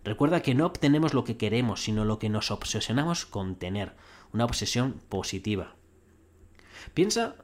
[0.05, 3.94] Recuerda que no obtenemos lo que queremos, sino lo que nos obsesionamos con tener,
[4.33, 5.76] una obsesión positiva.
[6.94, 7.37] Piensa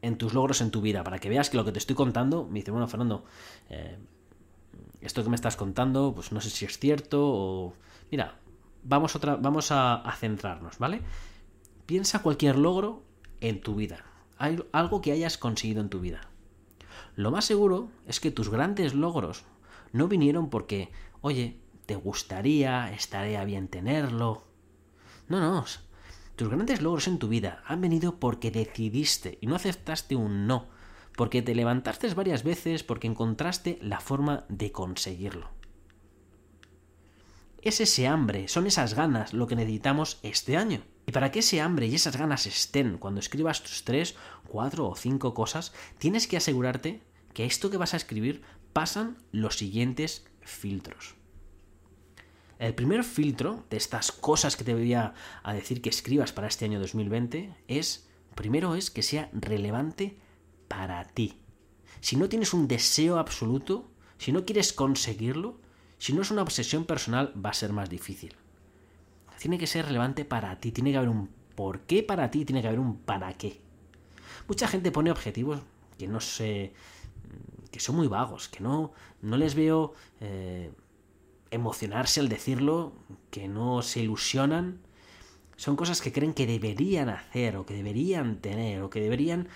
[0.00, 2.44] en tus logros en tu vida, para que veas que lo que te estoy contando,
[2.44, 3.24] me dice, bueno, Fernando,
[3.70, 3.98] eh,
[5.00, 7.74] esto que me estás contando, pues no sé si es cierto o...
[8.10, 8.38] Mira,
[8.82, 9.14] vamos,
[9.72, 11.00] a, a centrarnos, ¿vale?
[11.86, 13.02] Piensa cualquier logro
[13.40, 14.04] en tu vida,
[14.72, 16.28] algo que hayas conseguido en tu vida.
[17.16, 19.44] Lo más seguro es que tus grandes logros
[19.92, 24.42] no vinieron porque, oye, te gustaría, estaría bien tenerlo.
[25.28, 25.64] No, no.
[26.36, 30.66] Tus grandes logros en tu vida han venido porque decidiste y no aceptaste un no,
[31.16, 35.50] porque te levantaste varias veces, porque encontraste la forma de conseguirlo.
[37.62, 40.82] Es ese hambre, son esas ganas lo que necesitamos este año.
[41.06, 44.14] Y para que ese hambre y esas ganas estén cuando escribas tus tres,
[44.48, 47.02] cuatro o cinco cosas, tienes que asegurarte
[47.34, 51.14] que esto que vas a escribir pasan los siguientes filtros.
[52.58, 55.14] El primer filtro de estas cosas que te voy a,
[55.52, 60.18] decir que escribas para este año 2020 es, primero es que sea relevante
[60.68, 61.40] para ti.
[62.00, 65.60] Si no tienes un deseo absoluto, si no quieres conseguirlo,
[65.98, 68.36] si no es una obsesión personal, va a ser más difícil.
[69.44, 72.62] Tiene que ser relevante para ti, tiene que haber un por qué para ti, tiene
[72.62, 73.60] que haber un para qué.
[74.48, 75.60] Mucha gente pone objetivos
[75.98, 76.72] que no sé,
[77.70, 80.72] que son muy vagos, que no, no les veo eh,
[81.50, 82.94] emocionarse al decirlo,
[83.30, 84.80] que no se ilusionan.
[85.56, 89.48] Son cosas que creen que deberían hacer o que deberían tener o que deberían...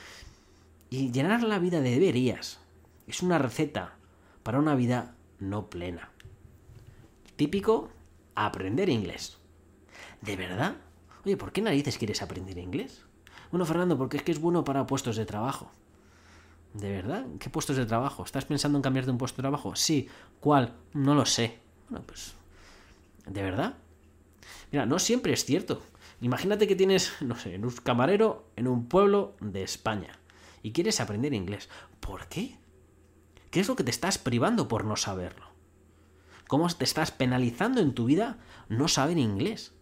[0.90, 2.60] Y llenar la vida de deberías
[3.06, 3.96] es una receta
[4.42, 6.10] para una vida no plena.
[7.36, 7.88] Típico,
[8.34, 9.37] aprender inglés.
[10.20, 10.76] ¿De verdad?
[11.24, 13.04] Oye, ¿por qué narices quieres aprender inglés?
[13.50, 15.70] Bueno, Fernando, porque es que es bueno para puestos de trabajo.
[16.74, 17.26] ¿De verdad?
[17.38, 18.24] ¿Qué puestos de trabajo?
[18.24, 19.74] ¿Estás pensando en cambiarte un puesto de trabajo?
[19.74, 20.08] Sí.
[20.40, 20.74] ¿Cuál?
[20.92, 21.58] No lo sé.
[21.88, 22.34] Bueno, pues...
[23.26, 23.74] ¿De verdad?
[24.70, 25.82] Mira, no siempre es cierto.
[26.20, 30.18] Imagínate que tienes, no sé, un camarero en un pueblo de España
[30.62, 31.68] y quieres aprender inglés.
[32.00, 32.58] ¿Por qué?
[33.50, 35.46] ¿Qué es lo que te estás privando por no saberlo?
[36.48, 39.72] ¿Cómo te estás penalizando en tu vida no saber inglés?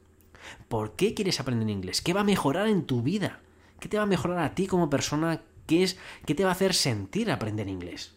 [0.68, 2.00] ¿Por qué quieres aprender inglés?
[2.02, 3.40] ¿Qué va a mejorar en tu vida?
[3.80, 5.42] ¿Qué te va a mejorar a ti como persona?
[5.66, 8.14] ¿Qué, es, qué te va a hacer sentir aprender inglés?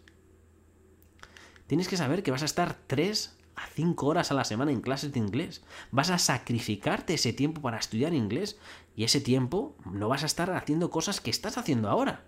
[1.68, 4.82] Tienes que saber que vas a estar tres a cinco horas a la semana en
[4.82, 5.64] clases de inglés.
[5.92, 8.58] Vas a sacrificarte ese tiempo para estudiar inglés
[8.96, 12.24] y ese tiempo no vas a estar haciendo cosas que estás haciendo ahora.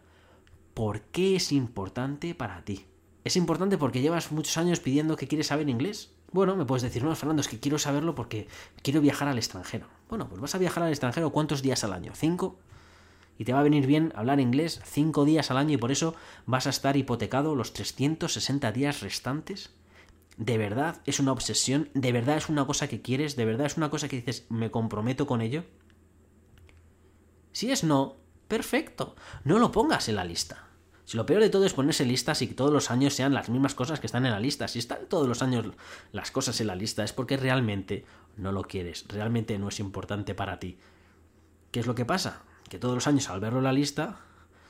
[0.74, 2.86] ¿Por qué es importante para ti?
[3.24, 6.14] ¿Es importante porque llevas muchos años pidiendo que quieres saber inglés?
[6.32, 8.48] Bueno, me puedes decir, no, Fernando, es que quiero saberlo porque
[8.82, 9.88] quiero viajar al extranjero.
[10.10, 12.14] Bueno, pues vas a viajar al extranjero ¿cuántos días al año?
[12.16, 12.58] ¿Cinco?
[13.38, 16.16] Y te va a venir bien hablar inglés cinco días al año y por eso
[16.46, 19.72] vas a estar hipotecado los 360 días restantes.
[20.38, 21.90] ¿De verdad es una obsesión?
[21.94, 23.36] ¿De verdad es una cosa que quieres?
[23.36, 25.66] ¿De verdad es una cosa que dices, me comprometo con ello?
[27.52, 28.16] Si es no,
[28.48, 29.16] perfecto.
[29.44, 30.71] No lo pongas en la lista.
[31.12, 33.50] Si lo peor de todo es ponerse listas y que todos los años sean las
[33.50, 34.70] mismas cosas que están en la lista.
[34.70, 35.66] Si están todos los años
[36.14, 38.06] las cosas en la lista es porque realmente
[38.38, 40.78] no lo quieres, realmente no es importante para ti.
[41.72, 42.44] ¿Qué es lo que pasa?
[42.70, 44.22] Que todos los años al verlo en la lista,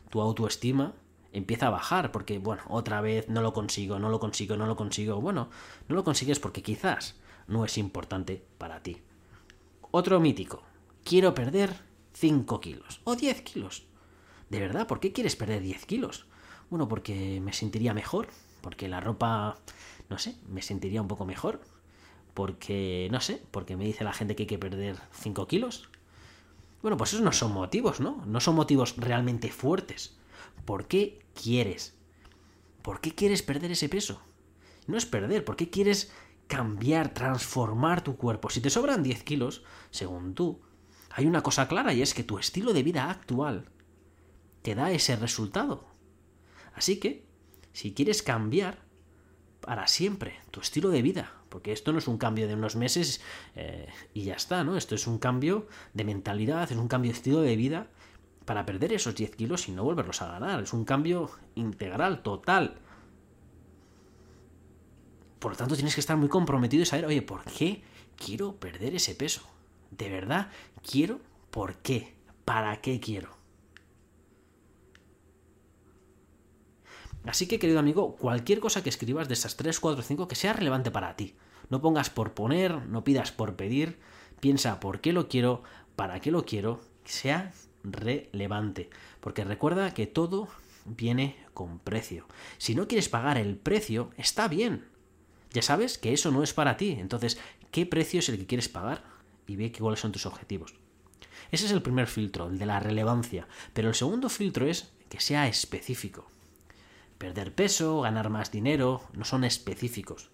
[0.09, 0.95] tu autoestima
[1.31, 4.75] empieza a bajar porque, bueno, otra vez no lo consigo, no lo consigo, no lo
[4.75, 5.21] consigo.
[5.21, 5.51] Bueno,
[5.89, 8.97] no lo consigues porque quizás no es importante para ti.
[9.91, 10.63] Otro mítico.
[11.03, 11.69] Quiero perder
[12.13, 13.85] 5 kilos o 10 kilos.
[14.49, 14.87] ¿De verdad?
[14.87, 16.30] ¿Por qué quieres perder 10 kilos?
[16.71, 18.29] Bueno, porque me sentiría mejor,
[18.61, 19.57] porque la ropa,
[20.09, 21.59] no sé, me sentiría un poco mejor,
[22.33, 25.89] porque, no sé, porque me dice la gente que hay que perder 5 kilos.
[26.81, 28.23] Bueno, pues esos no son motivos, ¿no?
[28.25, 30.15] No son motivos realmente fuertes.
[30.63, 31.93] ¿Por qué quieres?
[32.83, 34.21] ¿Por qué quieres perder ese peso?
[34.87, 36.13] No es perder, ¿por qué quieres
[36.47, 38.49] cambiar, transformar tu cuerpo?
[38.49, 40.61] Si te sobran 10 kilos, según tú,
[41.09, 43.65] hay una cosa clara y es que tu estilo de vida actual
[44.61, 45.90] te da ese resultado.
[46.73, 47.25] Así que,
[47.73, 48.79] si quieres cambiar
[49.61, 53.21] para siempre tu estilo de vida, porque esto no es un cambio de unos meses
[53.55, 54.77] eh, y ya está, ¿no?
[54.77, 57.87] Esto es un cambio de mentalidad, es un cambio de estilo de vida
[58.45, 60.63] para perder esos 10 kilos y no volverlos a ganar.
[60.63, 62.77] Es un cambio integral, total.
[65.39, 67.83] Por lo tanto, tienes que estar muy comprometido y saber, oye, ¿por qué
[68.15, 69.41] quiero perder ese peso?
[69.91, 70.49] ¿De verdad
[70.89, 71.19] quiero?
[71.49, 72.15] ¿Por qué?
[72.45, 73.40] ¿Para qué quiero?
[77.25, 80.53] Así que, querido amigo, cualquier cosa que escribas de esas 3, 4, 5 que sea
[80.53, 81.35] relevante para ti.
[81.69, 83.99] No pongas por poner, no pidas por pedir,
[84.39, 85.63] piensa por qué lo quiero,
[85.95, 87.53] para qué lo quiero, sea
[87.83, 88.89] relevante.
[89.19, 90.47] Porque recuerda que todo
[90.85, 92.25] viene con precio.
[92.57, 94.85] Si no quieres pagar el precio, está bien.
[95.53, 96.97] Ya sabes que eso no es para ti.
[96.99, 97.37] Entonces,
[97.71, 99.03] ¿qué precio es el que quieres pagar?
[99.47, 100.75] Y ve cuáles son tus objetivos.
[101.51, 103.47] Ese es el primer filtro, el de la relevancia.
[103.73, 106.25] Pero el segundo filtro es que sea específico.
[107.21, 110.31] Perder peso, ganar más dinero, no son específicos.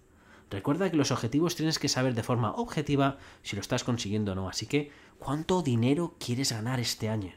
[0.48, 4.34] Recuerda que los objetivos tienes que saber de forma objetiva si lo estás consiguiendo o
[4.34, 4.48] no.
[4.48, 7.34] Así que, ¿cuánto dinero quieres ganar este año?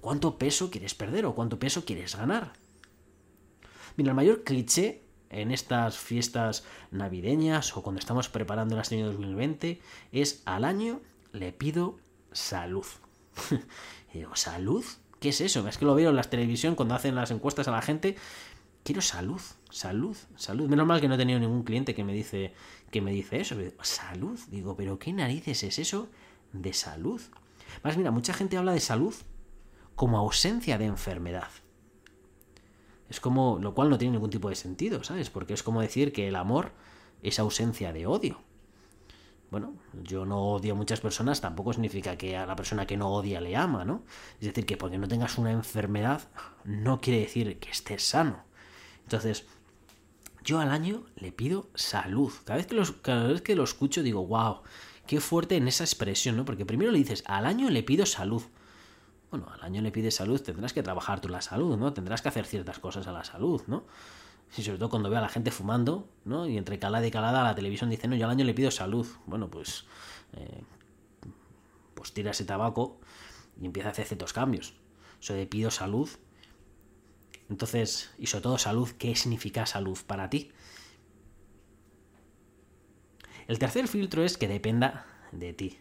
[0.00, 2.54] ¿Cuánto peso quieres perder o cuánto peso quieres ganar?
[3.96, 9.80] Mira, el mayor cliché en estas fiestas navideñas o cuando estamos preparando el año 2020
[10.10, 12.00] es al año le pido
[12.32, 12.86] salud.
[14.12, 14.84] y ¿salud?
[15.22, 15.68] ¿Qué es eso?
[15.68, 18.16] Es que lo veo en la televisión cuando hacen las encuestas a la gente.
[18.84, 19.40] Quiero salud,
[19.70, 20.68] salud, salud.
[20.68, 22.52] Menos mal que no he tenido ningún cliente que me dice,
[22.90, 23.56] que me dice eso.
[23.82, 24.38] Salud.
[24.48, 26.08] Digo, ¿pero qué narices es eso
[26.52, 27.20] de salud?
[27.84, 29.14] Más mira, mucha gente habla de salud
[29.94, 31.48] como ausencia de enfermedad.
[33.08, 35.30] Es como, lo cual no tiene ningún tipo de sentido, ¿sabes?
[35.30, 36.72] Porque es como decir que el amor
[37.22, 38.40] es ausencia de odio.
[39.50, 43.10] Bueno, yo no odio a muchas personas, tampoco significa que a la persona que no
[43.12, 44.02] odia le ama, ¿no?
[44.40, 46.22] Es decir, que porque no tengas una enfermedad
[46.64, 48.44] no quiere decir que estés sano.
[49.04, 49.46] Entonces,
[50.44, 52.32] yo al año le pido salud.
[52.44, 54.62] Cada vez que lo, cada vez que lo escucho digo, wow,
[55.06, 56.44] qué fuerte en esa expresión, ¿no?
[56.44, 58.42] Porque primero le dices, al año le pido salud.
[59.30, 61.94] Bueno, al año le pides salud, tendrás que trabajar tú la salud, ¿no?
[61.94, 63.84] Tendrás que hacer ciertas cosas a la salud, ¿no?
[64.56, 66.46] Y sobre todo cuando veo a la gente fumando, ¿no?
[66.46, 69.06] Y entre calada y calada la televisión dice, no, yo al año le pido salud.
[69.24, 69.86] Bueno, pues,
[70.34, 70.62] eh,
[71.94, 73.00] pues tira ese tabaco
[73.58, 74.74] y empieza a hacer ciertos cambios.
[75.18, 76.10] Eso de pido salud.
[77.52, 80.52] Entonces, y sobre todo salud, ¿qué significa salud para ti?
[83.46, 85.78] El tercer filtro es que dependa de ti.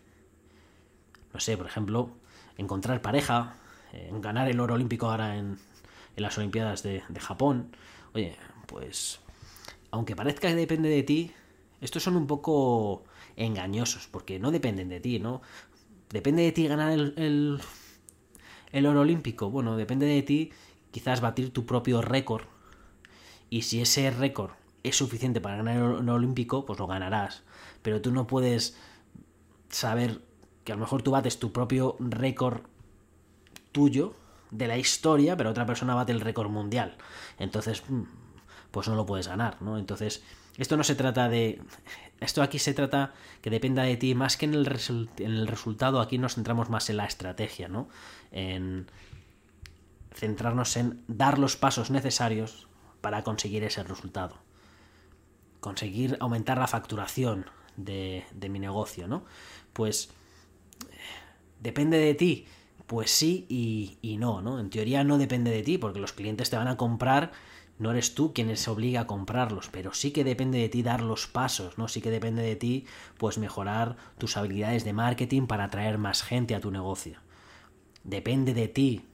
[1.34, 2.10] No sé, por ejemplo,
[2.58, 3.56] encontrar pareja,
[4.20, 5.60] ganar el oro olímpico ahora en,
[6.18, 7.74] en las Olimpiadas de, de Japón.
[8.14, 8.36] Oye,
[8.68, 9.22] pues
[9.92, 11.32] aunque parezca que depende de ti,
[11.80, 13.06] estos son un poco
[13.38, 15.42] engañosos, porque no dependen de ti, ¿no?
[16.10, 17.62] Depende de ti ganar el,
[18.74, 19.50] el, oro olímpico.
[19.50, 20.52] Bueno, depende de ti
[20.92, 22.46] quizás batir tu propio récord.
[23.50, 24.52] Y si ese récord
[24.84, 27.44] es suficiente para ganar oro olímpico, pues lo ganarás.
[27.82, 28.78] Pero tú no puedes
[29.70, 30.22] saber
[30.64, 32.62] que a lo mejor tú bates tu propio récord
[33.72, 34.16] tuyo
[34.52, 36.98] de la historia, pero otra persona bate el récord mundial.
[37.40, 38.04] Entonces, mm,
[38.72, 39.78] pues no lo puedes ganar, ¿no?
[39.78, 40.24] Entonces,
[40.58, 41.62] esto no se trata de...
[42.22, 44.68] Esto aquí se trata que dependa de ti, más que en el,
[45.18, 47.90] en el resultado, aquí nos centramos más en la estrategia, ¿no?
[48.32, 48.86] En
[50.14, 52.68] centrarnos en dar los pasos necesarios
[53.02, 54.38] para conseguir ese resultado.
[55.60, 57.46] Conseguir aumentar la facturación
[57.78, 59.26] de, de mi negocio, ¿no?
[59.74, 60.10] Pues
[61.60, 62.46] depende de ti.
[62.88, 64.60] Pues sí y, y no, ¿no?
[64.60, 67.32] En teoría no depende de ti, porque los clientes te van a comprar
[67.82, 71.02] no eres tú quien se obliga a comprarlos, pero sí que depende de ti dar
[71.02, 71.88] los pasos, ¿no?
[71.88, 72.86] Sí que depende de ti,
[73.18, 77.18] pues mejorar tus habilidades de marketing para atraer más gente a tu negocio.
[78.04, 79.06] Depende de ti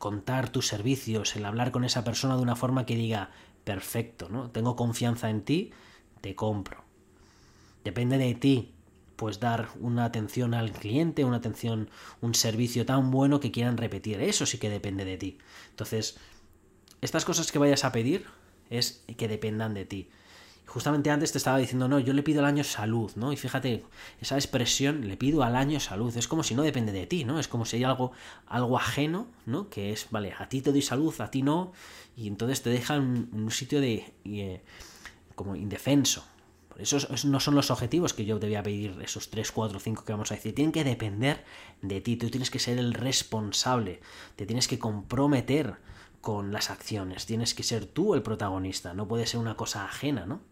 [0.00, 3.30] contar tus servicios, el hablar con esa persona de una forma que diga,
[3.62, 4.50] perfecto, ¿no?
[4.50, 5.70] Tengo confianza en ti,
[6.22, 6.82] te compro.
[7.84, 8.74] Depende de ti,
[9.14, 11.90] pues dar una atención al cliente, una atención,
[12.22, 14.20] un servicio tan bueno que quieran repetir.
[14.20, 15.38] Eso sí que depende de ti.
[15.68, 16.16] Entonces,
[17.02, 18.26] estas cosas que vayas a pedir
[18.70, 20.08] es que dependan de ti.
[20.70, 23.32] Justamente antes te estaba diciendo, no, yo le pido al año salud, ¿no?
[23.32, 23.82] Y fíjate,
[24.20, 27.40] esa expresión, le pido al año salud, es como si no depende de ti, ¿no?
[27.40, 28.12] Es como si hay algo,
[28.46, 29.68] algo ajeno, ¿no?
[29.68, 31.72] Que es, vale, a ti te doy salud, a ti no,
[32.16, 34.62] y entonces te dejan en un sitio de, eh,
[35.34, 36.24] como indefenso.
[36.68, 40.12] Por eso no son los objetivos que yo debía pedir, esos 3, 4, 5 que
[40.12, 40.54] vamos a decir.
[40.54, 41.44] Tienen que depender
[41.82, 44.00] de ti, tú tienes que ser el responsable,
[44.36, 45.78] te tienes que comprometer
[46.20, 47.26] con las acciones.
[47.26, 50.48] Tienes que ser tú el protagonista, no puede ser una cosa ajena, ¿no?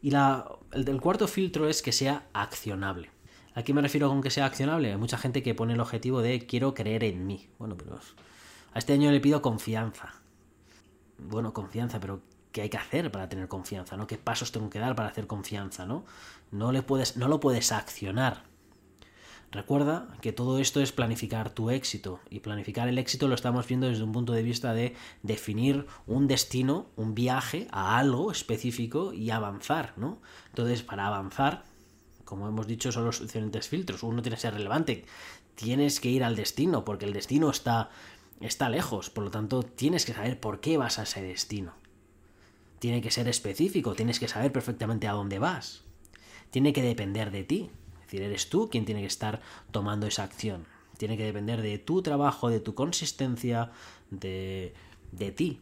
[0.00, 3.10] Y la, el, cuarto filtro es que sea accionable.
[3.54, 4.92] ¿A qué me refiero con que sea accionable?
[4.92, 7.48] Hay mucha gente que pone el objetivo de quiero creer en mí.
[7.58, 7.98] Bueno, pero
[8.72, 10.14] a este año le pido confianza.
[11.18, 13.96] Bueno, confianza, pero ¿qué hay que hacer para tener confianza?
[13.96, 14.06] ¿no?
[14.06, 15.86] ¿Qué pasos tengo que dar para hacer confianza?
[15.86, 16.04] ¿no?
[16.52, 18.44] No, le puedes, no lo puedes accionar.
[19.50, 23.88] Recuerda que todo esto es planificar tu éxito y planificar el éxito lo estamos viendo
[23.88, 29.30] desde un punto de vista de definir un destino, un viaje a algo específico y
[29.30, 30.20] avanzar, ¿no?
[30.50, 31.64] Entonces, para avanzar,
[32.26, 34.02] como hemos dicho, son los diferentes filtros.
[34.02, 35.06] Uno tiene que ser relevante,
[35.54, 37.88] tienes que ir al destino porque el destino está
[38.40, 41.74] está lejos, por lo tanto, tienes que saber por qué vas a ese destino.
[42.78, 45.82] Tiene que ser específico, tienes que saber perfectamente a dónde vas.
[46.50, 47.70] Tiene que depender de ti.
[48.08, 50.64] Es decir, eres tú quien tiene que estar tomando esa acción.
[50.96, 53.70] Tiene que depender de tu trabajo, de tu consistencia,
[54.10, 54.72] de,
[55.12, 55.60] de ti.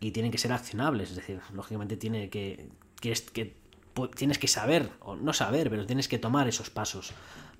[0.00, 1.10] Y tienen que ser accionables.
[1.10, 3.56] Es decir, lógicamente tiene que, que, que
[4.14, 7.12] tienes que saber, o no saber, pero tienes que tomar esos pasos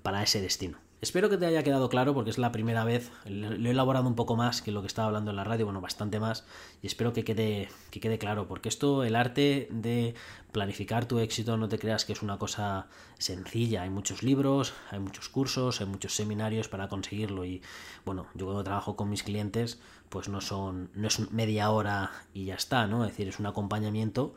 [0.03, 0.77] para ese destino.
[0.99, 4.15] Espero que te haya quedado claro porque es la primera vez, lo he elaborado un
[4.15, 6.43] poco más que lo que estaba hablando en la radio, bueno, bastante más,
[6.81, 10.15] y espero que quede, que quede claro, porque esto, el arte de
[10.51, 12.87] planificar tu éxito, no te creas que es una cosa
[13.19, 17.61] sencilla, hay muchos libros, hay muchos cursos, hay muchos seminarios para conseguirlo, y
[18.03, 19.79] bueno, yo cuando trabajo con mis clientes,
[20.09, 23.05] pues no son, no es media hora y ya está, ¿no?
[23.05, 24.33] Es decir, es un acompañamiento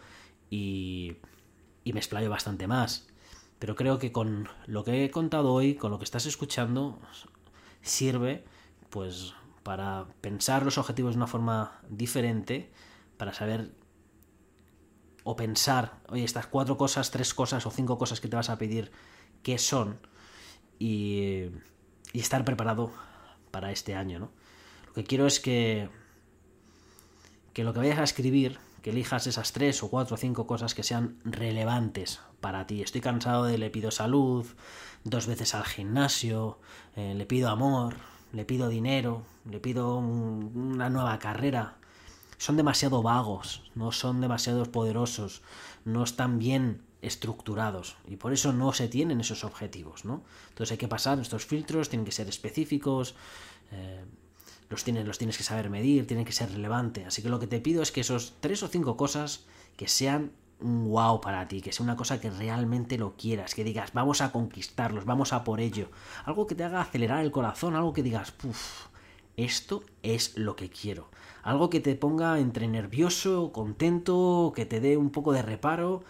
[0.51, 1.17] y,
[1.91, 3.09] y me explayo bastante más.
[3.59, 7.01] Pero creo que con lo que he contado hoy, con lo que estás escuchando,
[7.83, 8.45] sirve
[8.91, 9.35] pues
[9.65, 12.73] para pensar los objetivos de una forma diferente,
[13.17, 13.73] para saber
[15.25, 18.57] o pensar, oye, estas cuatro cosas, tres cosas o cinco cosas que te vas a
[18.57, 18.93] pedir,
[19.43, 19.99] ¿qué son?
[20.79, 21.47] Y,
[22.13, 22.93] y estar preparado
[23.51, 24.31] para este año, ¿no?
[24.87, 25.91] Lo que quiero es que,
[27.53, 30.75] que lo que vayas a escribir, que elijas esas tres o cuatro o cinco cosas
[30.75, 32.83] que sean relevantes para ti.
[32.83, 34.47] Estoy cansado de le pido salud,
[35.05, 36.59] dos veces al gimnasio,
[36.97, 37.97] eh, le pido amor,
[38.33, 41.77] le pido dinero, le pido una nueva carrera.
[42.39, 45.43] Son demasiado vagos, no son demasiado poderosos,
[45.85, 50.23] no están bien estructurados y por eso no se tienen esos objetivos, ¿no?
[50.51, 53.15] Entonces hay que pasar estos filtros, tienen que ser específicos,
[53.73, 54.05] eh,
[54.71, 57.07] los, tienes, los tienes que saber medir, tienen que ser relevantes.
[57.07, 59.45] Así que lo que te pido es que esos tres o cinco cosas
[59.77, 63.65] que sean un wow para ti, que sea una cosa que realmente lo quieras, que
[63.65, 65.91] digas, vamos a conquistarlos, vamos a por ello.
[66.25, 68.87] Algo que te haga acelerar el corazón, algo que digas, puff,
[69.37, 71.11] esto es lo que quiero.
[71.43, 76.05] Algo que te ponga entre nervioso, contento, que te dé un poco de reparo.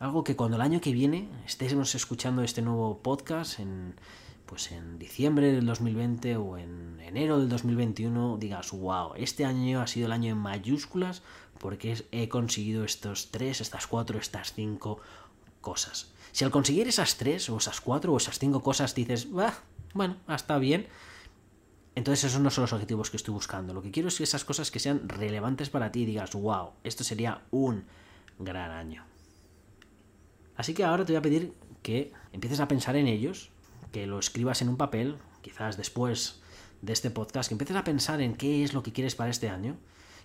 [0.00, 3.94] Algo que cuando el año que viene estemos escuchando este nuevo podcast en,
[4.46, 9.86] pues en diciembre del 2020 o en enero del 2021 digas, wow, este año ha
[9.86, 11.22] sido el año en mayúsculas
[11.58, 15.00] porque he conseguido estos tres, estas cuatro, estas cinco
[15.60, 16.12] cosas.
[16.32, 19.28] Si al conseguir esas tres o esas cuatro o esas cinco cosas dices,
[19.94, 20.88] bueno, está bien,
[21.94, 23.72] entonces esos no son los objetivos que estoy buscando.
[23.72, 26.72] Lo que quiero es que esas cosas que sean relevantes para ti y digas, wow,
[26.82, 27.84] esto sería un
[28.38, 29.04] gran año.
[30.56, 33.50] Así que ahora te voy a pedir que empieces a pensar en ellos,
[33.94, 36.42] que lo escribas en un papel, quizás después
[36.82, 39.48] de este podcast, que empieces a pensar en qué es lo que quieres para este
[39.48, 39.76] año,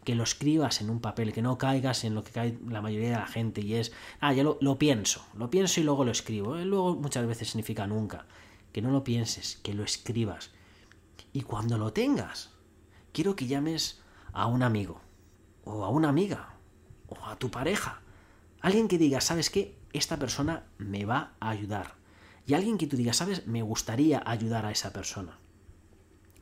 [0.03, 3.09] que lo escribas en un papel, que no caigas en lo que cae la mayoría
[3.09, 3.91] de la gente y es,
[4.21, 6.57] ah, yo lo, pienso, lo pienso y luego lo escribo.
[6.57, 6.65] ¿eh?
[6.65, 8.25] Luego muchas veces significa nunca.
[8.73, 10.49] Que no lo pienses, que lo escribas.
[11.31, 12.49] Y cuando lo tengas,
[13.13, 14.01] quiero que llames
[14.33, 14.99] a un amigo,
[15.63, 16.55] o a una amiga,
[17.05, 18.01] o a tu pareja.
[18.61, 19.77] Alguien que diga, ¿sabes qué?
[19.93, 21.98] Esta persona me va a ayudar
[22.49, 23.45] y alguien que tú digas, ¿sabes?
[23.45, 25.37] Me gustaría ayudar a esa persona.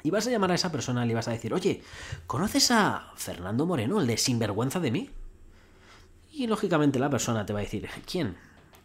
[0.03, 1.83] Y vas a llamar a esa persona y le vas a decir, oye,
[2.27, 5.09] ¿conoces a Fernando Moreno, el de Sinvergüenza de mí?
[6.31, 8.37] Y lógicamente la persona te va a decir, ¿quién?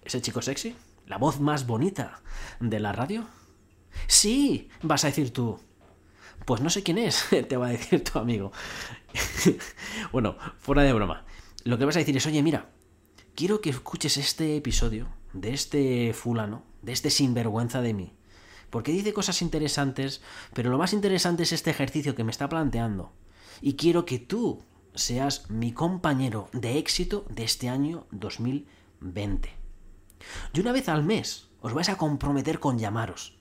[0.05, 0.75] ¿Ese chico sexy?
[1.07, 2.23] ¿La voz más bonita
[2.59, 3.25] de la radio?
[4.09, 5.61] Sí, vas a decir tú.
[6.45, 8.51] Pues no sé quién es, te va a decir tu amigo.
[10.11, 11.25] bueno, fuera de broma.
[11.62, 12.70] Lo que vas a decir es, oye, mira,
[13.37, 18.12] quiero que escuches este episodio de este fulano, de este sinvergüenza de mí.
[18.70, 20.22] Porque dice cosas interesantes,
[20.55, 23.12] pero lo más interesante es este ejercicio que me está planteando.
[23.61, 24.62] Y quiero que tú
[24.95, 29.51] seas mi compañero de éxito de este año 2020.
[30.55, 33.39] Y una vez al mes os vais a comprometer con llamaros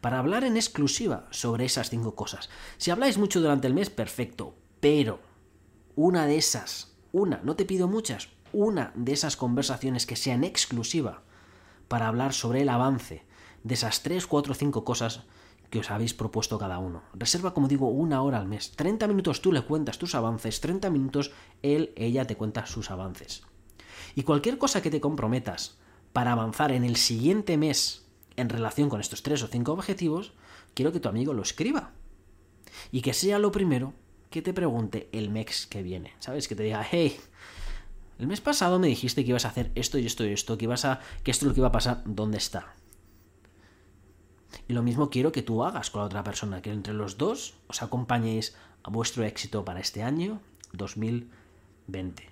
[0.00, 2.48] para hablar en exclusiva sobre esas cinco cosas.
[2.78, 5.20] Si habláis mucho durante el mes, perfecto, pero
[5.94, 11.22] una de esas, una, no te pido muchas, una de esas conversaciones que sean exclusiva
[11.88, 13.24] para hablar sobre el avance
[13.64, 15.24] de esas 3, 4, 5 cosas
[15.70, 17.02] que os habéis propuesto cada uno.
[17.14, 18.72] Reserva, como digo, una hora al mes.
[18.72, 21.30] 30 minutos tú le cuentas tus avances, 30 minutos
[21.62, 23.42] él, ella te cuenta sus avances.
[24.14, 25.78] Y cualquier cosa que te comprometas
[26.12, 30.32] para avanzar en el siguiente mes en relación con estos 3 o 5 objetivos,
[30.74, 31.92] quiero que tu amigo lo escriba.
[32.90, 33.92] Y que sea lo primero
[34.30, 36.14] que te pregunte el mes que viene.
[36.18, 36.48] ¿Sabes?
[36.48, 37.16] Que te diga, hey,
[38.20, 40.66] el mes pasado me dijiste que ibas a hacer esto y esto y esto, que
[40.66, 41.00] ibas a.
[41.24, 42.74] que esto es lo que iba a pasar, ¿dónde está?
[44.68, 47.54] Y lo mismo quiero que tú hagas con la otra persona, que entre los dos
[47.66, 50.42] os acompañéis a vuestro éxito para este año
[50.74, 52.28] 2020.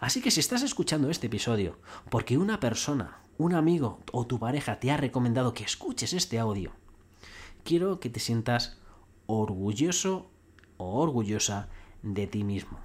[0.00, 1.78] Así que si estás escuchando este episodio
[2.10, 6.72] porque una persona, un amigo o tu pareja te ha recomendado que escuches este audio,
[7.64, 8.76] quiero que te sientas
[9.24, 10.30] orgulloso
[10.76, 11.70] o orgullosa
[12.02, 12.78] de ti mismo.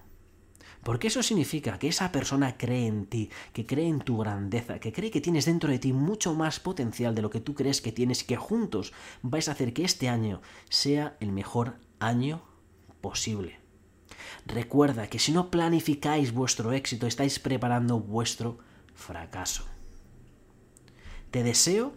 [0.84, 4.93] Porque eso significa que esa persona cree en ti, que cree en tu grandeza, que
[4.93, 7.91] cree que tienes dentro de ti mucho más potencial de lo que tú crees que
[7.91, 12.41] tienes y que juntos vais a hacer que este año sea el mejor año
[13.01, 13.59] posible.
[14.45, 18.57] Recuerda que si no planificáis vuestro éxito, estáis preparando vuestro
[18.95, 19.65] fracaso.
[21.32, 21.93] Te deseo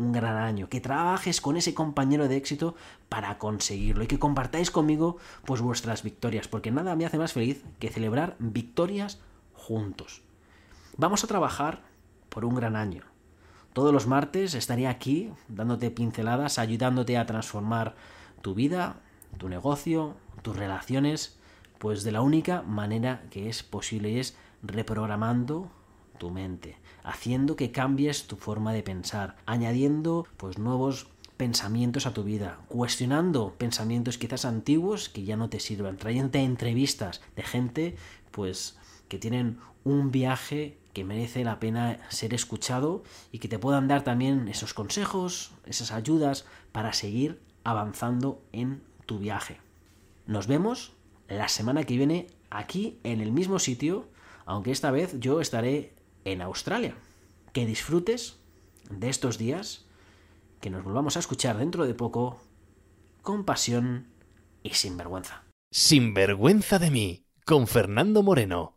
[0.00, 2.74] un gran año, que trabajes con ese compañero de éxito
[3.08, 7.62] para conseguirlo y que compartáis conmigo pues vuestras victorias, porque nada me hace más feliz
[7.78, 9.20] que celebrar victorias
[9.54, 10.22] juntos.
[10.96, 11.82] Vamos a trabajar
[12.30, 13.02] por un gran año.
[13.72, 17.94] Todos los martes estaré aquí dándote pinceladas, ayudándote a transformar
[18.40, 18.96] tu vida,
[19.38, 21.38] tu negocio, tus relaciones,
[21.78, 25.70] pues de la única manera que es posible es reprogramando
[26.20, 32.22] tu mente, haciendo que cambies tu forma de pensar, añadiendo pues nuevos pensamientos a tu
[32.22, 37.96] vida, cuestionando pensamientos quizás antiguos que ya no te sirvan, trayendo entrevistas de gente
[38.30, 38.76] pues
[39.08, 43.02] que tienen un viaje que merece la pena ser escuchado
[43.32, 49.18] y que te puedan dar también esos consejos, esas ayudas para seguir avanzando en tu
[49.18, 49.56] viaje.
[50.26, 50.92] Nos vemos
[51.28, 54.08] la semana que viene aquí en el mismo sitio,
[54.44, 55.94] aunque esta vez yo estaré
[56.32, 56.94] en Australia.
[57.52, 58.38] Que disfrutes
[58.90, 59.86] de estos días,
[60.60, 62.40] que nos volvamos a escuchar dentro de poco,
[63.22, 64.08] con pasión
[64.62, 65.44] y sin vergüenza.
[65.72, 68.76] Sin vergüenza de mí, con Fernando Moreno.